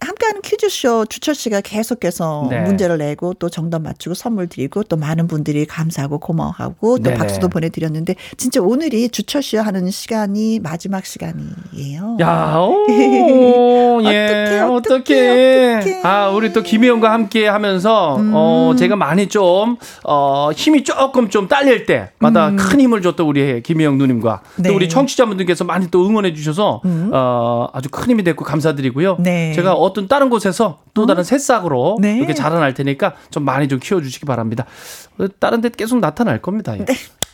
함께하는 0.00 0.42
퀴즈쇼 0.42 1.06
주철 1.06 1.34
씨가 1.34 1.60
계속해서 1.60 2.48
네. 2.50 2.60
문제를 2.60 2.98
내고 2.98 3.34
또 3.34 3.48
정답 3.48 3.82
맞추고 3.82 4.14
선물 4.14 4.46
드리고 4.48 4.84
또 4.84 4.96
많은 4.96 5.26
분들이 5.26 5.64
감사하고 5.66 6.18
고마워하고 6.18 6.98
또 6.98 7.02
네네. 7.02 7.16
박수도 7.16 7.48
보내드렸는데 7.48 8.14
진짜 8.36 8.60
오늘이 8.60 9.08
주철 9.08 9.42
씨와 9.42 9.64
하는 9.64 9.90
시간이 9.90 10.60
마지막 10.60 11.06
시간이에요. 11.06 12.18
야, 12.20 12.56
오, 12.58 14.00
예, 14.04 14.60
어떡해. 14.60 15.76
어떡해. 15.80 16.02
아, 16.02 16.28
우리 16.30 16.52
또 16.52 16.62
김혜영과 16.62 17.12
함께 17.12 17.46
하면서, 17.46 18.16
어, 18.32 18.70
음. 18.72 18.76
제가 18.76 18.96
많이 18.96 19.28
좀, 19.28 19.76
어, 20.04 20.50
힘이 20.54 20.84
조금 20.84 21.28
좀 21.30 21.48
딸릴 21.48 21.86
때마다 21.86 22.54
큰 22.56 22.80
힘을 22.80 23.02
줬던 23.02 23.26
우리 23.26 23.62
김혜영 23.62 23.98
누님과 23.98 24.42
음. 24.58 24.62
네. 24.62 24.68
음. 24.68 24.70
또 24.70 24.76
우리 24.76 24.88
청취자분들께서 24.88 25.64
많이 25.64 25.90
또 25.90 26.06
응원해 26.06 26.32
주셔서, 26.34 26.80
어, 27.12 27.68
아주 27.72 27.88
큰 27.90 28.10
힘이 28.10 28.22
됐고 28.24 28.44
감사드리고요. 28.44 29.16
네. 29.20 29.52
제가 29.52 29.74
어떤 29.86 30.08
다른 30.08 30.28
곳에서 30.28 30.80
또 30.94 31.06
다른 31.06 31.24
새싹으로 31.24 31.98
네. 32.00 32.18
이렇게 32.18 32.34
자라날 32.34 32.74
테니까 32.74 33.14
좀 33.30 33.44
많이 33.44 33.68
좀 33.68 33.78
키워주시기 33.78 34.26
바랍니다. 34.26 34.66
어, 35.18 35.26
다른 35.38 35.60
데 35.60 35.70
계속 35.70 35.98
나타날 36.00 36.42
겁니다. 36.42 36.76
예. 36.78 36.84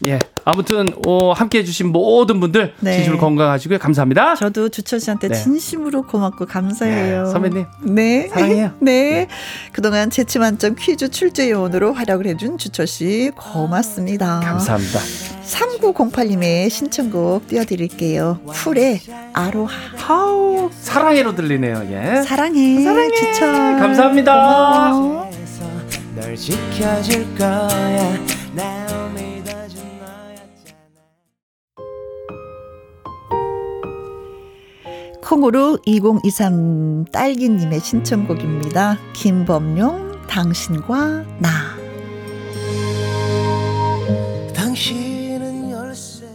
예. 0.07 0.19
아무튼, 0.45 0.89
어, 1.07 1.33
함께 1.33 1.59
해주신 1.59 1.93
모든 1.93 2.41
분들, 2.41 2.75
네. 2.81 2.95
진심으로 2.97 3.21
건강하시고요. 3.21 3.79
감사합니다. 3.79 4.35
저도 4.35 4.69
주철 4.69 4.99
씨한테 5.01 5.29
네. 5.29 5.35
진심으로 5.35 6.03
고맙고 6.03 6.47
감사해요. 6.47 7.25
네, 7.25 7.31
선배님. 7.31 7.67
네. 7.85 8.29
사랑해요. 8.29 8.73
네. 8.83 9.29
그동안 9.73 10.11
재치 10.11 10.39
만점 10.39 10.75
퀴즈 10.79 11.11
출제 11.11 11.51
요원으로 11.51 11.93
활약을 11.93 12.27
해준 12.27 12.59
주철 12.59 12.87
씨 12.87 13.31
고맙습니다. 13.37 14.41
감사합니다. 14.41 14.99
3908님의 15.45 16.71
신청곡 16.71 17.47
띄워드릴게요. 17.47 18.41
풀의 18.53 19.01
아로하. 19.33 19.73
하우 19.97 20.71
사랑해로 20.73 21.35
들리네요. 21.35 21.87
예. 21.91 22.23
사랑해. 22.23 22.83
사랑해. 22.83 23.15
주철. 23.15 23.53
감사합니다. 23.79 24.33
고마워. 24.35 25.31
널 26.15 26.37
지켜줄 26.37 27.35
거야 27.37 29.02
콩으로 35.33 35.79
2023 35.87 37.07
딸기님의 37.07 37.81
신청곡입니다. 37.81 38.99
김범용, 39.15 40.27
당신과 40.29 41.25
나. 41.39 41.49
당신은 44.55 45.71
열쇠 45.71 46.27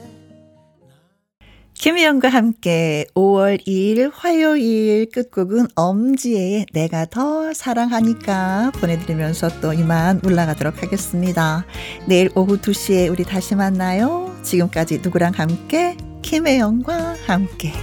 김희영과 1.76 2.30
함께 2.30 3.06
5월 3.14 3.64
2일 3.68 4.10
화요일 4.12 5.12
끝곡은 5.12 5.68
엄지의 5.76 6.66
내가 6.74 7.06
더 7.06 7.54
사랑하니까 7.54 8.72
보내드리면서 8.80 9.62
또 9.62 9.74
이만 9.74 10.22
올라가도록 10.26 10.82
하겠습니다. 10.82 11.68
내일 12.08 12.32
오후 12.34 12.58
2시에 12.58 13.12
우리 13.12 13.24
다시 13.24 13.54
만나요. 13.54 14.36
지금까지 14.42 15.02
누구랑 15.04 15.34
함께? 15.36 15.96
김혜영과 16.24 17.16
함께. 17.28 17.74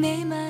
내 0.00 0.24
말. 0.24 0.49